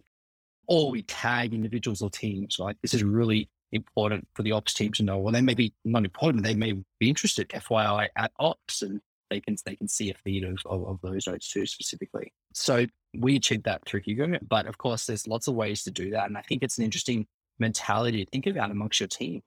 [0.68, 2.78] Or we tag individuals or teams, right?
[2.82, 5.18] This is really important for the ops team to know.
[5.18, 6.44] Well, they may be not important.
[6.44, 10.44] They may be interested, FYI, at ops, and they can they can see a feed
[10.44, 12.34] of, of, of those notes too specifically.
[12.54, 12.86] So
[13.18, 16.28] we achieved that through Hugo, but of course, there's lots of ways to do that,
[16.28, 17.28] and I think it's an interesting
[17.60, 19.42] mentality to think about amongst your team.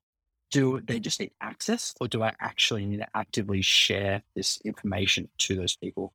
[0.51, 5.29] Do they just need access, or do I actually need to actively share this information
[5.39, 6.13] to those people?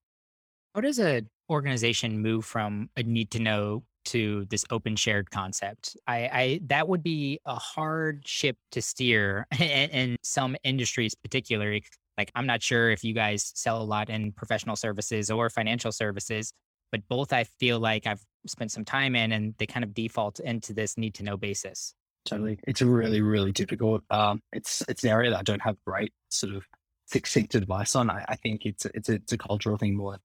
[0.76, 5.98] How does an organization move from a need to know to this open shared concept.
[6.08, 11.84] I, I that would be a hard ship to steer in, in, some industries, particularly.
[12.18, 15.92] Like I'm not sure if you guys sell a lot in professional services or financial
[15.92, 16.52] services,
[16.92, 20.40] but both I feel like I've spent some time in, and they kind of default
[20.40, 21.94] into this need to know basis.
[22.26, 24.04] Totally, it's really really difficult.
[24.10, 26.64] Um, it's it's an area that I don't have great sort of
[27.06, 28.10] succinct advice on.
[28.10, 30.18] I, I think it's it's a, it's a cultural thing more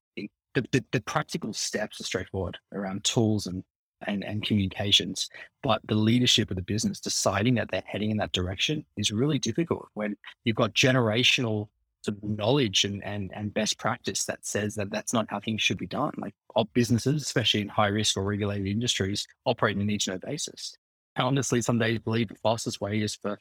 [0.54, 3.64] the, the, the, practical steps are straightforward around tools and
[4.08, 5.30] and, and communications.
[5.62, 9.38] But the leadership of the business deciding that they're heading in that direction is really
[9.38, 11.68] difficult when you've got generational
[12.02, 15.62] sort of knowledge and, and, and best practice that says that that's not how things
[15.62, 16.12] should be done.
[16.16, 16.34] Like
[16.74, 20.76] businesses, especially in high risk or regulated industries, operate on a need know basis.
[21.16, 23.38] I honestly, some days believe the fastest way is for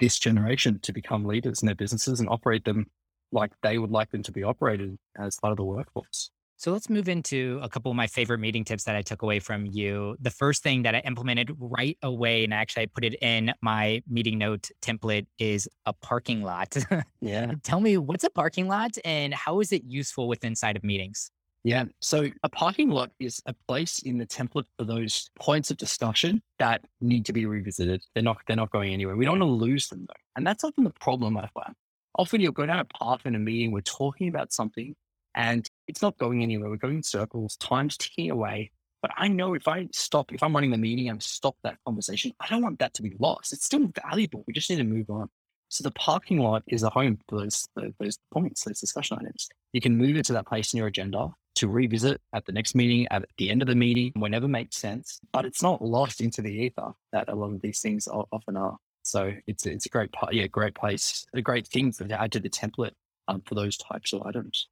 [0.00, 2.86] this generation to become leaders in their businesses and operate them
[3.32, 6.30] like they would like them to be operated as part of the workforce.
[6.64, 9.38] So let's move into a couple of my favorite meeting tips that I took away
[9.38, 10.16] from you.
[10.18, 14.02] The first thing that I implemented right away, and actually I put it in my
[14.08, 16.74] meeting note template, is a parking lot.
[17.20, 17.52] yeah.
[17.64, 21.30] Tell me what's a parking lot and how is it useful with inside of meetings?
[21.64, 21.84] Yeah.
[22.00, 26.40] So a parking lot is a place in the template for those points of discussion
[26.60, 28.02] that need to be revisited.
[28.14, 29.16] They're not they're not going anywhere.
[29.16, 30.14] We don't want to lose them though.
[30.34, 31.74] And that's often the problem I find.
[32.16, 34.94] Often you'll go down a path in a meeting, we're talking about something
[35.34, 36.70] and it's not going anywhere.
[36.70, 38.70] We're going in circles, time's ticking away.
[39.02, 42.32] But I know if I stop, if I'm running the meeting and stop that conversation,
[42.40, 43.52] I don't want that to be lost.
[43.52, 44.44] It's still valuable.
[44.46, 45.28] We just need to move on.
[45.68, 47.66] So the parking lot is a home for those,
[47.98, 49.48] those points, those discussion items.
[49.72, 52.74] You can move it to that place in your agenda to revisit at the next
[52.74, 55.20] meeting, at the end of the meeting, whenever makes sense.
[55.32, 58.76] But it's not lost into the ether that a lot of these things often are.
[59.02, 62.40] So it's it's a great part, yeah, great place, a great thing to add to
[62.40, 62.92] the template
[63.28, 64.68] um, for those types of items.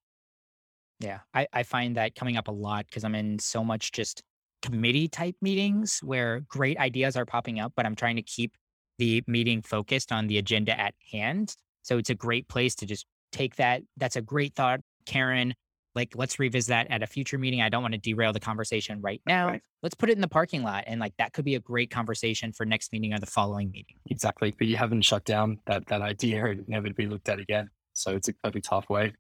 [1.03, 4.23] Yeah, I, I find that coming up a lot because I'm in so much just
[4.63, 8.57] committee type meetings where great ideas are popping up, but I'm trying to keep
[8.99, 11.55] the meeting focused on the agenda at hand.
[11.83, 13.83] So it's a great place to just take that.
[13.97, 15.55] That's a great thought, Karen.
[15.95, 17.61] Like, let's revisit that at a future meeting.
[17.61, 19.49] I don't want to derail the conversation right now.
[19.49, 19.63] Right.
[19.83, 20.85] Let's put it in the parking lot.
[20.87, 23.97] And like that could be a great conversation for next meeting or the following meeting.
[24.09, 24.55] Exactly.
[24.57, 27.69] But you haven't shut down that that idea and never to be looked at again.
[27.93, 29.13] So it's a perfect halfway.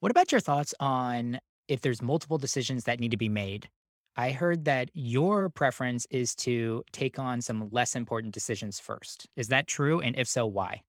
[0.00, 1.38] What about your thoughts on
[1.68, 3.68] if there's multiple decisions that need to be made?
[4.16, 9.26] I heard that your preference is to take on some less important decisions first.
[9.36, 10.00] Is that true?
[10.00, 10.82] And if so, why?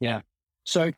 [0.00, 0.22] Yeah.
[0.64, 0.92] So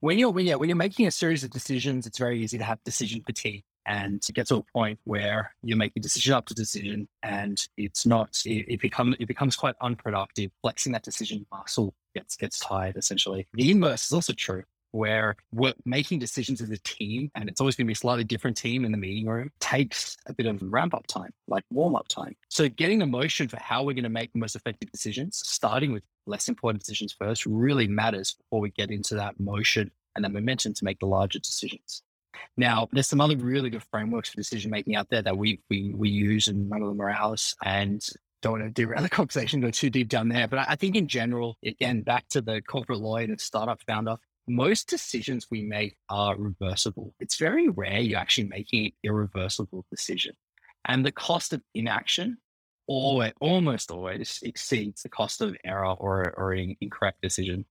[0.00, 2.64] when you're when you're, when you're making a series of decisions, it's very easy to
[2.64, 7.08] have decision fatigue and to get to a point where you're making decision after decision
[7.22, 10.50] and it's not it, it becomes it becomes quite unproductive.
[10.62, 13.46] Flexing that decision muscle gets gets tired essentially.
[13.54, 14.64] The inverse is also true
[14.94, 18.22] where we're making decisions as a team, and it's always going to be a slightly
[18.22, 21.96] different team in the meeting room, takes a bit of ramp up time, like warm
[21.96, 22.36] up time.
[22.48, 25.92] So getting the motion for how we're going to make the most effective decisions, starting
[25.92, 30.32] with less important decisions first, really matters before we get into that motion and that
[30.32, 32.02] momentum to make the larger decisions.
[32.56, 35.92] Now, there's some other really good frameworks for decision making out there that we we
[35.92, 37.56] we use, and none of them are ours.
[37.64, 38.00] And
[38.42, 40.46] don't want to derail the conversation, go too deep down there.
[40.46, 44.88] But I think in general, again, back to the corporate lawyer and startup founder, most
[44.88, 47.14] decisions we make are reversible.
[47.20, 50.34] It's very rare you're actually making an irreversible decision.
[50.86, 52.38] And the cost of inaction
[52.86, 57.64] always, almost always exceeds the cost of error or, or an incorrect decision.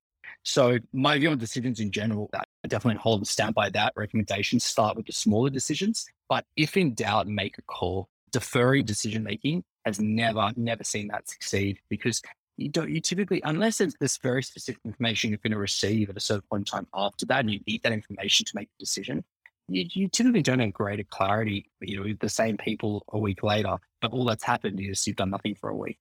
[0.43, 4.59] So my view on decisions in general, I definitely hold and stand by that recommendation.
[4.59, 8.09] Start with the smaller decisions, but if in doubt, make a call.
[8.32, 12.19] Deferring decision making has never, never seen that succeed because
[12.58, 16.18] you don't you typically unless it's this very specific information you're going to receive at
[16.18, 18.80] a certain point in time after that and you need that information to make a
[18.80, 19.24] decision
[19.68, 23.43] you, you typically don't have greater clarity you know with the same people a week
[23.43, 25.97] later but all that's happened is you've done nothing for a week.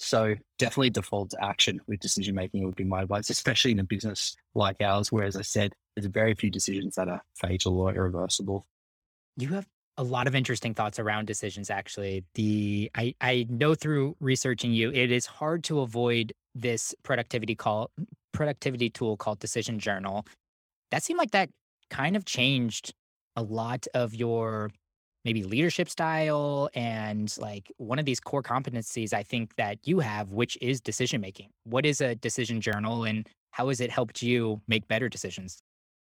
[0.00, 3.84] So definitely default to action with decision making would be my advice especially in a
[3.84, 7.92] business like ours where as i said there's very few decisions that are fatal or
[7.92, 8.66] irreversible.
[9.36, 9.66] You have
[9.98, 14.90] a lot of interesting thoughts around decisions actually the i i know through researching you
[14.92, 17.90] it is hard to avoid this productivity call
[18.32, 20.24] productivity tool called decision journal
[20.90, 21.50] that seemed like that
[21.90, 22.94] kind of changed
[23.36, 24.70] a lot of your
[25.24, 30.32] maybe leadership style and like one of these core competencies I think that you have,
[30.32, 31.50] which is decision making.
[31.64, 35.58] What is a decision journal and how has it helped you make better decisions?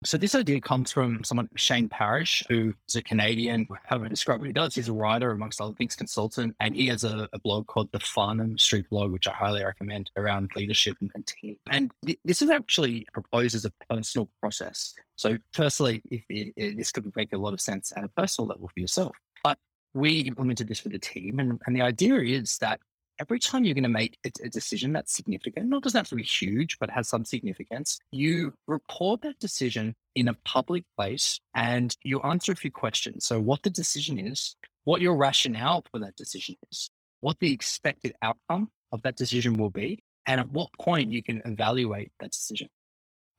[0.05, 3.67] So this idea comes from someone, Shane Parrish, who is a Canadian.
[3.85, 4.75] How do I describe what he does?
[4.75, 7.99] He's a writer, amongst other things, consultant, and he has a, a blog called the
[7.99, 11.57] Farnam Street Blog, which I highly recommend around leadership and, and team.
[11.69, 14.93] And th- this is actually proposed as a personal process.
[15.15, 18.47] So firstly, if it, it, this could make a lot of sense at a personal
[18.47, 19.57] level for yourself, but
[19.93, 22.79] we implemented this for the team, and, and the idea is that
[23.19, 26.23] every time you're going to make a, decision that's significant, not doesn't have to be
[26.23, 32.19] huge, but has some significance, you report that decision in a public place and you
[32.21, 33.25] answer a few questions.
[33.25, 36.89] So, what the decision is, what your rationale for that decision is,
[37.21, 41.41] what the expected outcome of that decision will be, and at what point you can
[41.45, 42.69] evaluate that decision.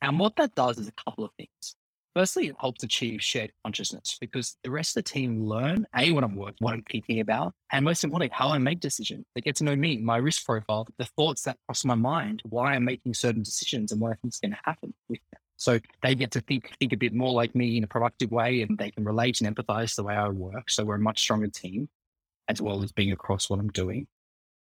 [0.03, 1.77] And what that does is a couple of things.
[2.15, 6.23] Firstly, it helps achieve shared consciousness because the rest of the team learn A, what
[6.23, 9.25] I'm working, what I'm thinking about, and most importantly, how I make decisions.
[9.35, 12.75] They get to know me, my risk profile, the thoughts that cross my mind, why
[12.75, 15.41] I'm making certain decisions and what I think is going to happen with them.
[15.57, 18.63] So they get to think think a bit more like me in a productive way
[18.63, 20.71] and they can relate and empathize the way I work.
[20.71, 21.89] So we're a much stronger team
[22.49, 24.07] as well as being across what I'm doing.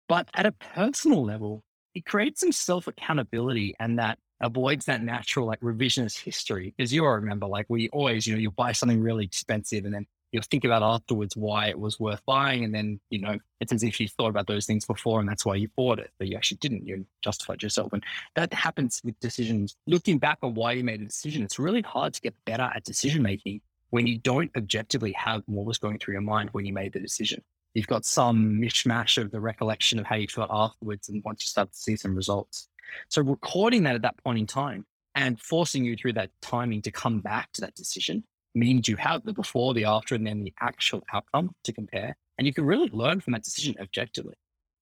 [0.08, 1.64] But at a personal level,
[1.96, 6.74] it creates some self accountability and that avoids that natural like revisionist history.
[6.78, 9.94] Because you all remember, like we always, you know, you buy something really expensive and
[9.94, 12.64] then you'll think about afterwards why it was worth buying.
[12.64, 15.46] And then, you know, it's as if you thought about those things before and that's
[15.46, 16.86] why you bought it, but you actually didn't.
[16.86, 17.92] You justified yourself.
[17.92, 18.04] And
[18.36, 19.76] that happens with decisions.
[19.88, 22.84] Looking back on why you made a decision, it's really hard to get better at
[22.84, 26.74] decision making when you don't objectively have what was going through your mind when you
[26.74, 27.42] made the decision.
[27.74, 31.48] You've got some mishmash of the recollection of how you felt afterwards and once you
[31.48, 32.70] start to see some results.
[33.10, 36.92] So recording that at that point in time and forcing you through that timing to
[36.92, 38.24] come back to that decision
[38.54, 42.16] means you have the before, the after, and then the actual outcome to compare.
[42.38, 44.36] And you can really learn from that decision objectively.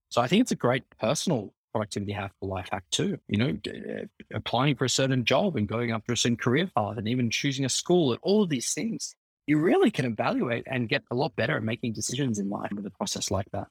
[0.10, 3.18] So I think it's a great personal productivity hack for life hack too.
[3.28, 6.98] You know, uh, applying for a certain job and going after a certain career path
[6.98, 9.16] and even choosing a school and all of these things.
[9.48, 12.86] You really can evaluate and get a lot better at making decisions in life with
[12.86, 13.68] a process like that.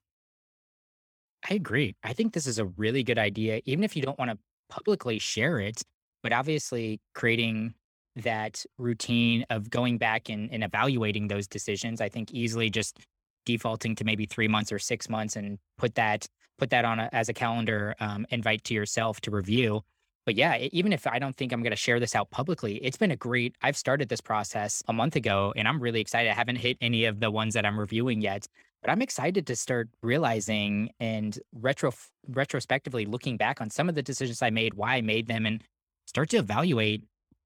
[1.48, 1.96] I agree.
[2.04, 4.38] I think this is a really good idea, even if you don't want to
[4.68, 5.82] publicly share it,
[6.22, 7.74] but obviously creating
[8.16, 12.00] that routine of going back and, and evaluating those decisions.
[12.00, 13.00] I think easily just
[13.44, 16.26] defaulting to maybe three months or six months and put that
[16.58, 19.82] put that on a, as a calendar um, invite to yourself to review.
[20.24, 22.96] But yeah, even if I don't think I'm going to share this out publicly, it's
[22.96, 23.56] been a great.
[23.62, 26.30] I've started this process a month ago, and I'm really excited.
[26.30, 28.46] I haven't hit any of the ones that I'm reviewing yet,
[28.82, 31.92] but I'm excited to start realizing and retro
[32.28, 35.62] retrospectively looking back on some of the decisions I made, why I made them, and
[36.06, 37.04] start to evaluate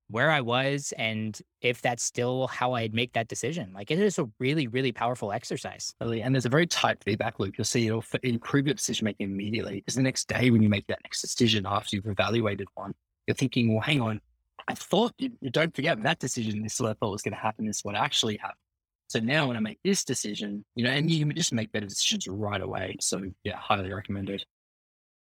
[0.09, 3.73] where I was and if that's still how I'd make that decision.
[3.75, 5.93] Like it is a really, really powerful exercise.
[6.01, 7.59] And there's a very tight feedback loop.
[7.59, 9.77] You'll see it'll improve your decision making immediately.
[9.77, 12.95] Because the next day when you make that next decision after you've evaluated one,
[13.27, 14.21] you're thinking, well, hang on,
[14.69, 16.63] I thought you, don't forget that decision.
[16.63, 17.67] This is what I thought was going to happen.
[17.67, 18.59] This is what actually happened.
[19.09, 21.87] So now when I make this decision, you know, and you can just make better
[21.87, 22.97] decisions right away.
[23.01, 24.45] So yeah, highly recommended.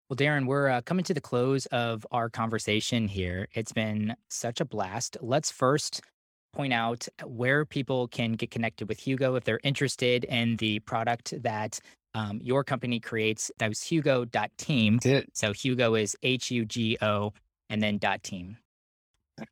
[0.09, 3.47] Well, Darren, we're uh, coming to the close of our conversation here.
[3.53, 5.17] It's been such a blast.
[5.21, 6.01] Let's first
[6.53, 11.33] point out where people can get connected with Hugo if they're interested in the product
[11.41, 11.79] that
[12.13, 13.49] um, your company creates.
[13.57, 14.99] That was hugo.team.
[15.33, 17.33] So Hugo is H U G O
[17.69, 18.57] and then dot team.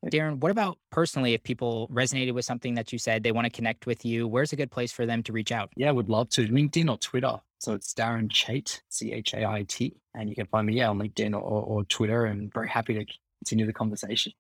[0.06, 3.52] Darren, what about personally, if people resonated with something that you said, they want to
[3.52, 5.72] connect with you, where's a good place for them to reach out?
[5.76, 6.48] Yeah, would love to.
[6.48, 7.40] LinkedIn or Twitter.
[7.60, 9.96] So it's Darren Chait, C H A I T.
[10.16, 13.06] And you can find me, yeah, on LinkedIn or, or Twitter and very happy to
[13.40, 14.34] continue the conversation.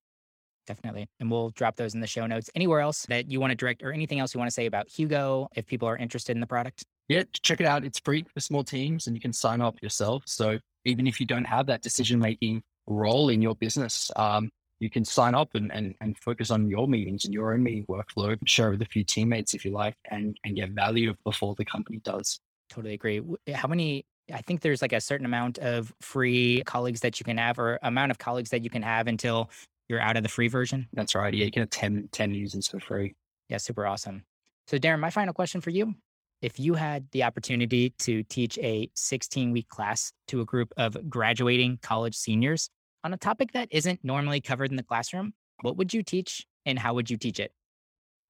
[0.67, 1.09] Definitely.
[1.19, 2.49] And we'll drop those in the show notes.
[2.55, 4.89] Anywhere else that you want to direct or anything else you want to say about
[4.89, 6.83] Hugo if people are interested in the product?
[7.09, 7.83] Yeah, check it out.
[7.83, 10.23] It's free for small teams and you can sign up yourself.
[10.27, 14.49] So even if you don't have that decision making role in your business, um,
[14.81, 17.85] you can sign up and, and, and focus on your meetings and your own meeting
[17.85, 21.63] workflow, share with a few teammates if you like, and, and get value before the
[21.63, 22.39] company does.
[22.69, 23.21] Totally agree.
[23.53, 27.37] How many I think there's like a certain amount of free colleagues that you can
[27.37, 29.49] have or amount of colleagues that you can have until
[29.89, 30.87] you're out of the free version.
[30.93, 31.33] That's right.
[31.33, 33.13] Yeah, you can have 10, 10 users for free.
[33.49, 34.23] Yeah, super awesome.
[34.67, 35.93] So Darren, my final question for you.
[36.41, 41.09] If you had the opportunity to teach a 16 week class to a group of
[41.09, 42.69] graduating college seniors,
[43.03, 46.77] on a topic that isn't normally covered in the classroom, what would you teach and
[46.77, 47.51] how would you teach it?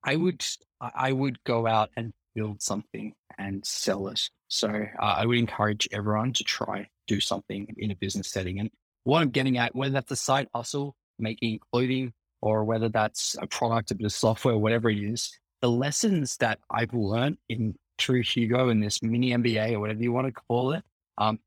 [0.04, 0.44] I would
[0.80, 4.30] I would go out and build something and sell it.
[4.48, 8.60] So uh, I would encourage everyone to try do something in a business setting.
[8.60, 8.70] And
[9.04, 13.48] what I'm getting at, whether that's a side hustle, making clothing, or whether that's a
[13.48, 18.24] product, a bit of software, whatever it is, the lessons that I've learned in through
[18.24, 20.84] Hugo and this mini MBA or whatever you want to call it,
[21.18, 21.40] um,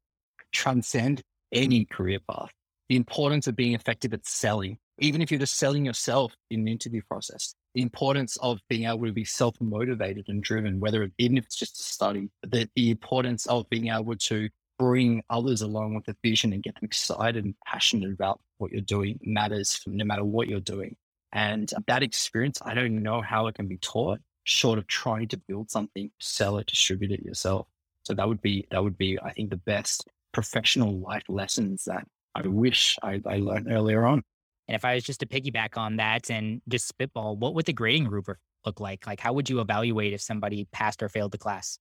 [0.53, 1.23] transcend
[1.53, 2.53] any career path.
[2.89, 6.69] The importance of being effective at selling, even if you're just selling yourself in an
[6.69, 11.39] interview process, the importance of being able to be self motivated and driven, whether even
[11.39, 15.95] if it's just a study, the, the importance of being able to bring others along
[15.95, 20.05] with the vision and get them excited and passionate about what you're doing matters no
[20.05, 20.97] matter what you're doing.
[21.33, 25.37] And that experience, I don't know how it can be taught short of trying to
[25.37, 27.67] build something, sell it, distribute it yourself.
[28.03, 32.07] So that would be, that would be, I think the best professional life lessons that
[32.35, 34.23] I wish I, I learned earlier on.
[34.69, 37.73] And if I was just to piggyback on that and just spitball, what would the
[37.73, 39.07] grading rubric look like?
[39.07, 41.79] Like, how would you evaluate if somebody passed or failed the class?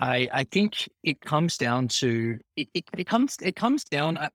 [0.00, 4.16] I, I think it comes down to it, it, it comes it comes down.
[4.16, 4.30] Uh,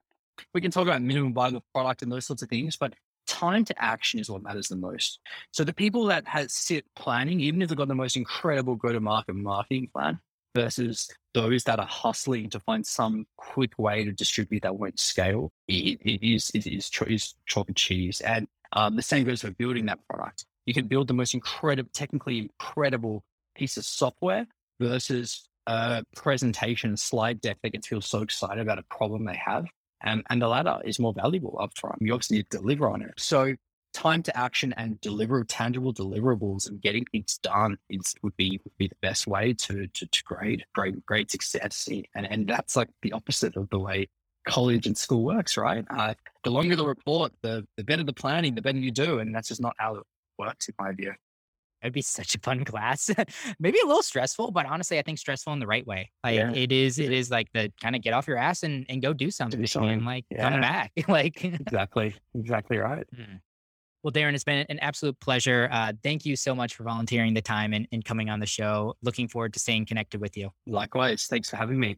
[0.53, 2.93] we can talk about minimum viable product and those sorts of things, but
[3.27, 5.19] time to action is what matters the most.
[5.51, 8.93] So the people that has sit planning, even if they've got the most incredible go
[8.93, 10.19] to market marketing plan,
[10.55, 15.51] versus those that are hustling to find some quick way to distribute that won't scale,
[15.67, 18.21] it, it is it is, is chalk and cheese.
[18.21, 20.45] And um, the same goes for building that product.
[20.65, 23.23] You can build the most incredible, technically incredible
[23.55, 24.45] piece of software
[24.79, 29.65] versus a presentation slide deck that gets people so excited about a problem they have.
[30.01, 31.95] And, and the latter is more valuable upfront.
[31.99, 33.13] You obviously need to deliver on it.
[33.17, 33.55] So
[33.93, 38.77] time to action and deliver tangible deliverables and getting things done is would be would
[38.77, 41.87] be the best way to to, to grade great great success.
[42.15, 44.07] And and that's like the opposite of the way
[44.47, 45.85] college and school works, right?
[45.89, 46.13] Uh,
[46.43, 49.49] the longer the report, the the better the planning, the better you do, and that's
[49.49, 50.03] just not how it
[50.39, 51.13] works in my view.
[51.81, 53.09] It'd be such a fun class.
[53.59, 56.11] Maybe a little stressful, but honestly, I think stressful in the right way.
[56.23, 56.51] Like yeah.
[56.51, 59.13] it is, it is like the kind of get off your ass and, and go
[59.13, 59.91] do something, do something.
[59.91, 60.49] and like yeah.
[60.49, 60.91] come back.
[61.07, 63.05] like exactly, exactly right.
[63.15, 63.39] Mm.
[64.03, 65.67] Well, Darren, it's been an absolute pleasure.
[65.71, 68.95] Uh, thank you so much for volunteering the time and, and coming on the show.
[69.01, 70.51] Looking forward to staying connected with you.
[70.65, 71.25] Likewise.
[71.25, 71.97] Thanks for having me.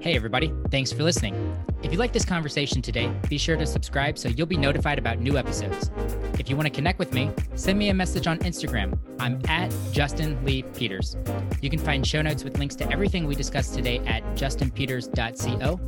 [0.00, 0.52] Hey, everybody.
[0.70, 1.34] Thanks for listening.
[1.82, 5.18] If you like this conversation today, be sure to subscribe so you'll be notified about
[5.18, 5.90] new episodes.
[6.38, 8.98] If you want to connect with me, send me a message on Instagram.
[9.18, 11.16] I'm at Justin Lee Peters.
[11.60, 15.80] You can find show notes with links to everything we discussed today at justinpeters.co.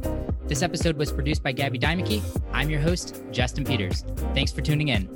[0.46, 2.22] This episode was produced by Gabby Dimeke.
[2.52, 4.04] I'm your host, Justin Peters.
[4.34, 5.08] Thanks for tuning in.